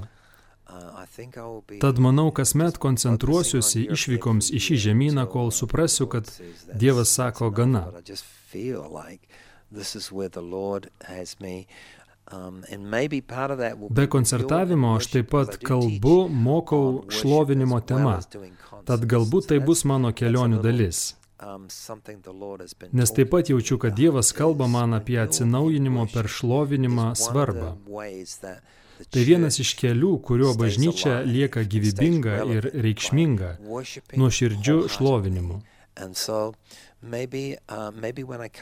Tad 1.81 1.99
manau, 1.99 2.29
kasmet 2.31 2.77
koncentruosiuosi 2.79 3.89
išvykoms 3.91 4.53
į 4.55 4.61
šį 4.67 4.77
žemyną, 4.85 5.25
kol 5.33 5.51
suprasiu, 5.55 6.07
kad 6.07 6.31
Dievas 6.79 7.11
sako 7.19 7.51
gana. 7.51 7.89
Be 13.91 14.07
koncertavimo 14.07 14.97
aš 14.97 15.07
taip 15.13 15.31
pat 15.31 15.57
kalbu, 15.65 16.29
mokau 16.29 17.05
šlovinimo 17.09 17.81
tema. 17.81 18.19
Tad 18.85 19.07
galbūt 19.09 19.49
tai 19.53 19.61
bus 19.65 19.85
mano 19.89 20.13
kelionių 20.13 20.61
dalis. 20.65 21.15
Nes 22.93 23.15
taip 23.15 23.31
pat 23.31 23.49
jaučiu, 23.49 23.79
kad 23.79 23.95
Dievas 23.97 24.33
kalba 24.37 24.67
man 24.67 24.95
apie 24.99 25.21
atsinaujinimo 25.23 26.09
per 26.13 26.29
šlovinimą 26.29 27.13
svarbą. 27.17 27.77
Tai 29.15 29.23
vienas 29.23 29.61
iš 29.63 29.77
kelių, 29.79 30.17
kuriuo 30.27 30.57
bažnyčia 30.59 31.21
lieka 31.23 31.63
gyvybinga 31.63 32.41
ir 32.57 32.67
reikšminga, 32.75 33.53
nuoširdžiu 34.19 34.89
šlovinimu. 34.91 35.61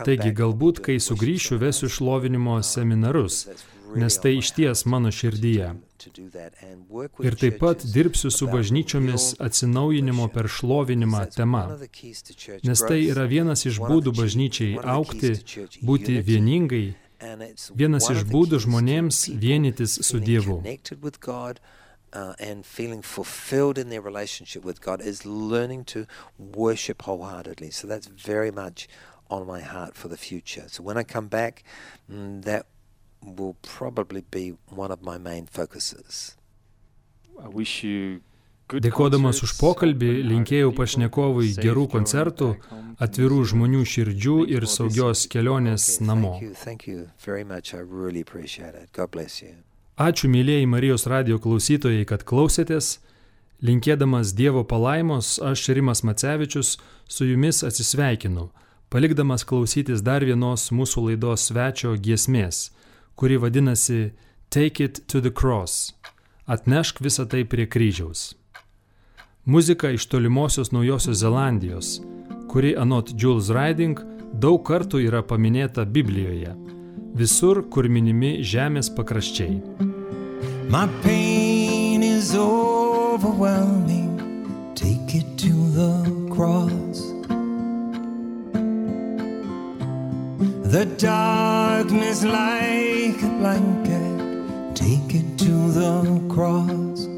Taigi 0.05 0.33
galbūt, 0.37 0.83
kai 0.85 0.99
sugrįšiu, 1.01 1.57
vesiu 1.63 1.89
šlovinimo 1.89 2.59
seminarus, 2.63 3.47
nes 3.97 4.19
tai 4.21 4.35
išties 4.37 4.85
mano 4.85 5.13
širdyje. 5.15 5.71
Ir 7.25 7.39
taip 7.41 7.57
pat 7.63 7.87
dirbsiu 7.95 8.31
su 8.31 8.47
bažnyčiomis 8.51 9.31
atsinaujinimo 9.41 10.29
per 10.35 10.51
šlovinimą 10.53 11.25
tema, 11.35 11.65
nes 12.63 12.85
tai 12.85 13.01
yra 13.09 13.25
vienas 13.31 13.65
iš 13.67 13.81
būdų 13.81 14.13
bažnyčiai 14.21 14.77
aukti, 14.85 15.33
būti 15.83 16.21
vieningai 16.29 16.87
Vienas 17.75 18.11
iš 18.13 18.27
būdų 18.29 18.61
žmonėms 18.67 19.23
vienytis 19.41 19.97
su 20.05 20.21
Dievu. 20.21 20.61
Uh, 22.13 22.35
and 22.39 22.65
feeling 22.65 23.03
fulfilled 23.03 23.77
in 23.77 23.91
their 23.91 24.01
relationship 24.01 24.65
with 24.65 24.81
God 24.81 25.03
is 25.03 25.27
learning 25.27 25.85
to 25.87 26.07
worship 26.39 27.03
wholeheartedly. 27.03 27.71
So 27.73 27.87
that's 27.87 28.07
very 28.07 28.51
much 28.51 28.89
on 29.29 29.47
my 29.47 29.61
heart 29.61 29.95
for 29.97 30.09
the 30.09 30.17
future. 30.17 30.65
So 30.69 30.83
when 30.83 30.97
I 30.97 31.03
come 31.03 31.27
back, 31.29 31.65
mm, 32.11 32.43
that 32.45 32.67
will 33.21 33.57
probably 33.61 34.23
be 34.31 34.55
one 34.69 34.91
of 34.91 35.03
my 35.03 35.19
main 35.19 35.47
focuses. 35.47 36.37
I 37.43 37.49
wish 37.49 37.85
you 37.85 38.23
Dėkodamas 38.67 39.45
už 39.47 39.53
pokalbį, 39.61 40.09
linkėjau 40.27 40.73
pašnekovui 40.75 41.53
gerų 41.55 41.85
koncertų, 41.93 42.49
atvirų 42.99 43.45
žmonių 43.53 43.85
širdžių 43.87 44.35
ir 44.51 44.67
saugios 44.67 45.23
kelionės 45.31 46.01
namo. 46.03 46.33
Ačiū 49.97 50.29
mėlyjei 50.29 50.67
Marijos 50.69 51.07
radio 51.09 51.39
klausytojai, 51.41 52.03
kad 52.05 52.21
klausėtės. 52.29 52.99
Linkėdamas 53.65 54.35
Dievo 54.37 54.61
palaimos, 54.69 55.39
aš 55.41 55.71
Rimas 55.73 56.03
Macevičius 56.05 56.75
su 57.09 57.25
jumis 57.25 57.63
atsisveikinu, 57.65 58.51
palikdamas 58.93 59.47
klausytis 59.49 60.05
dar 60.05 60.21
vienos 60.21 60.69
mūsų 60.69 61.07
laidos 61.07 61.49
svečio 61.49 61.95
giesmės, 61.97 62.77
kuri 63.17 63.41
vadinasi 63.41 64.13
Take 64.53 64.85
it 64.85 65.01
to 65.09 65.25
the 65.25 65.33
cross. 65.33 65.95
Atnešk 66.45 67.01
visą 67.01 67.25
tai 67.25 67.47
prie 67.49 67.65
kryžiaus. 67.65 68.35
Muzika 69.49 69.89
iš 69.97 70.11
tolimosios 70.13 70.77
Naujosios 70.77 71.25
Zelandijos, 71.25 72.03
kuri 72.53 72.77
anot 72.77 73.17
Jules 73.17 73.49
Riding 73.49 73.97
daug 74.37 74.61
kartų 74.61 75.07
yra 75.09 75.25
paminėta 75.25 75.89
Biblijoje. 75.89 76.76
Visur, 77.17 77.63
kur 77.73 77.87
minimi 77.89 78.45
žemės 78.45 78.91
pakraščiai. 78.93 79.55
My 80.69 80.85
pain 81.01 82.03
is 82.05 82.35
overwhelming, 82.37 84.11
take 84.75 85.15
it 85.17 85.25
to 85.41 85.55
the 85.77 85.93
cross. 86.35 87.01
The 90.75 90.85
darkness 91.01 92.23
like 92.23 93.23
a 93.23 93.31
blanket, 93.41 94.21
take 94.75 95.15
it 95.21 95.39
to 95.47 95.73
the 95.73 96.21
cross. 96.29 97.09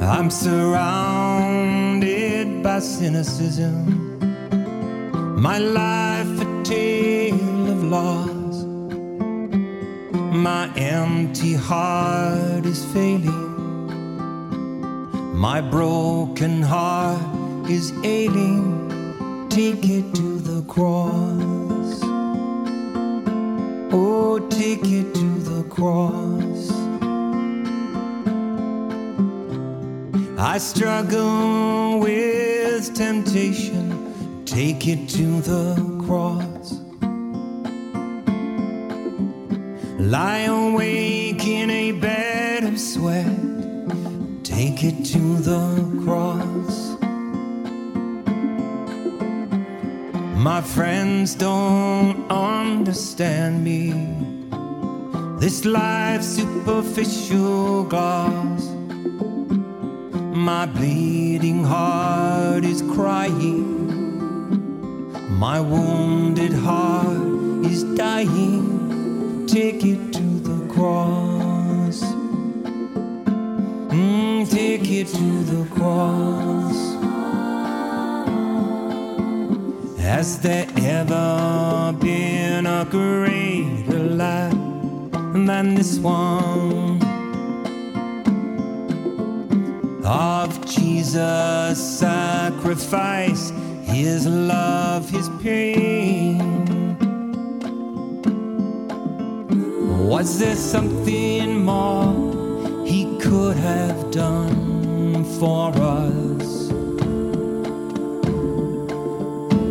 I'm 0.00 0.30
surrounded 0.30 2.08
by 2.62 2.78
cynicism. 2.78 4.08
My 5.36 5.58
life 5.58 6.37
tale 6.68 7.70
of 7.70 7.82
loss. 7.82 8.56
My 10.48 10.70
empty 10.76 11.54
heart 11.54 12.66
is 12.66 12.84
failing. 12.92 13.46
My 15.34 15.62
broken 15.62 16.60
heart 16.60 17.70
is 17.70 17.94
ailing. 18.04 19.48
Take 19.48 19.88
it 19.88 20.14
to 20.16 20.38
the 20.40 20.60
cross. 20.74 22.00
Oh, 23.90 24.38
take 24.50 24.84
it 24.84 25.14
to 25.14 25.28
the 25.50 25.62
cross. 25.70 26.70
I 30.38 30.58
struggle 30.58 31.98
with 32.00 32.94
temptation, 32.94 34.44
take 34.44 34.86
it 34.86 35.08
to 35.16 35.40
the 35.40 35.74
cross. 36.06 36.57
Lie 40.08 40.46
awake 40.48 41.46
in 41.46 41.68
a 41.68 41.92
bed 41.92 42.64
of 42.64 42.80
sweat, 42.80 43.26
take 44.42 44.82
it 44.82 45.04
to 45.04 45.36
the 45.36 46.02
cross. 46.02 46.96
My 50.34 50.62
friends 50.62 51.34
don't 51.34 52.26
understand 52.30 53.62
me. 53.62 53.92
This 55.40 55.66
life's 55.66 56.28
superficial 56.28 57.84
glass. 57.84 58.64
My 60.32 60.64
bleeding 60.64 61.64
heart 61.64 62.64
is 62.64 62.80
crying. 62.94 63.76
My 65.28 65.60
wounded 65.60 66.54
heart 66.54 67.66
is 67.66 67.84
dying. 67.94 68.67
Take 69.48 69.84
it 69.84 70.12
to 70.12 70.26
the 70.48 70.72
cross. 70.72 72.02
Mm, 73.90 74.48
take 74.50 74.90
it 74.90 75.08
to 75.08 75.42
the 75.44 75.64
cross. 75.74 76.78
Has 80.00 80.38
there 80.40 80.68
ever 80.76 81.94
been 81.98 82.66
a 82.66 82.86
greater 82.90 83.98
light 83.98 84.52
than 85.32 85.74
this 85.74 85.98
one? 85.98 87.08
of 90.08 90.64
Jesus' 90.64 91.98
sacrifice, 91.98 93.50
his 93.82 94.26
love, 94.26 95.10
his 95.10 95.28
pain. 95.42 96.77
Was 100.08 100.38
there 100.38 100.56
something 100.56 101.66
more 101.66 102.14
he 102.86 103.18
could 103.18 103.58
have 103.58 104.10
done 104.10 105.22
for 105.38 105.70
us? 105.76 106.70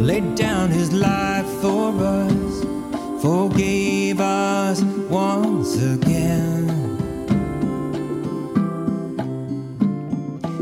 Laid 0.09 0.35
down 0.35 0.69
his 0.69 0.93
life 0.93 1.49
for 1.59 1.89
us, 1.89 2.63
forgave 3.19 4.19
us 4.21 4.83
once 5.09 5.75
again. 5.81 6.69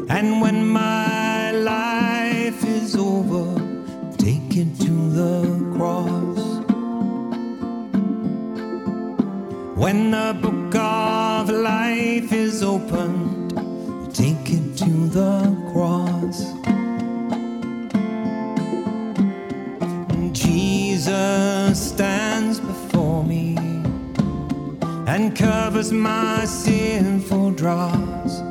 And 0.07 0.39
when 0.39 0.65
my 0.65 1.51
life 1.51 2.63
is 2.63 2.95
over, 2.95 3.59
take 4.17 4.55
it 4.55 4.79
to 4.85 4.93
the 5.19 5.54
When 9.85 10.09
the 10.09 10.35
book 10.41 10.73
of 10.73 11.47
life 11.47 12.33
is 12.33 12.63
opened, 12.63 13.51
take 14.15 14.49
it 14.49 14.75
to 14.77 14.91
the 15.17 15.55
cross. 15.71 16.39
Jesus 20.31 21.91
stands 21.91 22.59
before 22.59 23.23
me 23.23 23.57
and 25.05 25.37
covers 25.37 25.91
my 25.91 26.45
sinful 26.45 27.51
dross. 27.51 28.41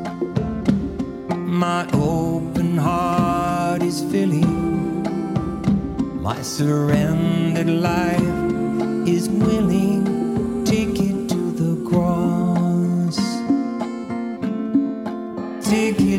My 1.35 1.85
open 1.95 2.79
heart 2.79 3.83
is 3.83 4.05
filling, 4.05 5.03
my 6.23 6.41
surrendered 6.43 7.71
life 7.71 9.09
is 9.09 9.29
willing. 9.29 10.14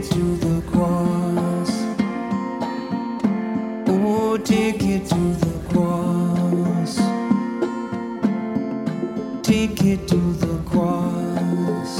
The 0.03 0.61
cross. 0.71 1.71
Oh, 3.87 4.37
Ticket 4.37 5.07
to 5.07 5.15
the 5.15 5.59
cross, 5.69 6.97
take 9.41 9.81
it 9.83 10.07
to 10.09 10.15
the 10.15 10.57
cross. 10.69 11.97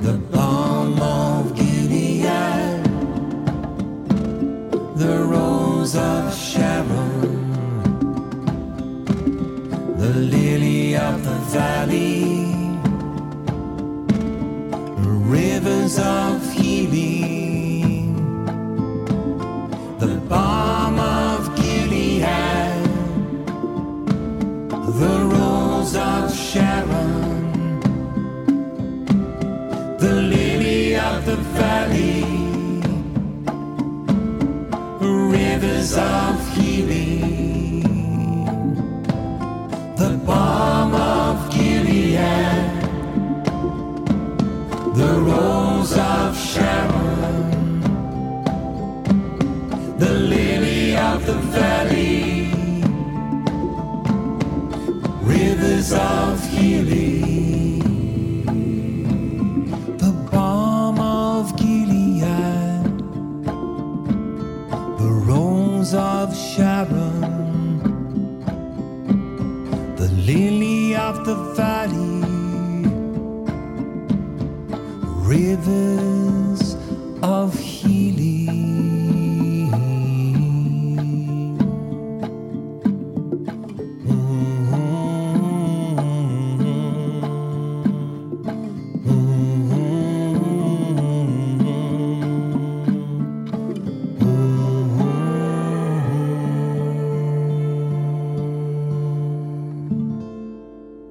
The 0.00 0.18
balm 0.32 1.00
of 1.02 1.54
Gilead. 1.54 2.84
The 4.96 5.18
rose 5.18 5.96
of 5.96 6.34
Sharon, 6.34 6.65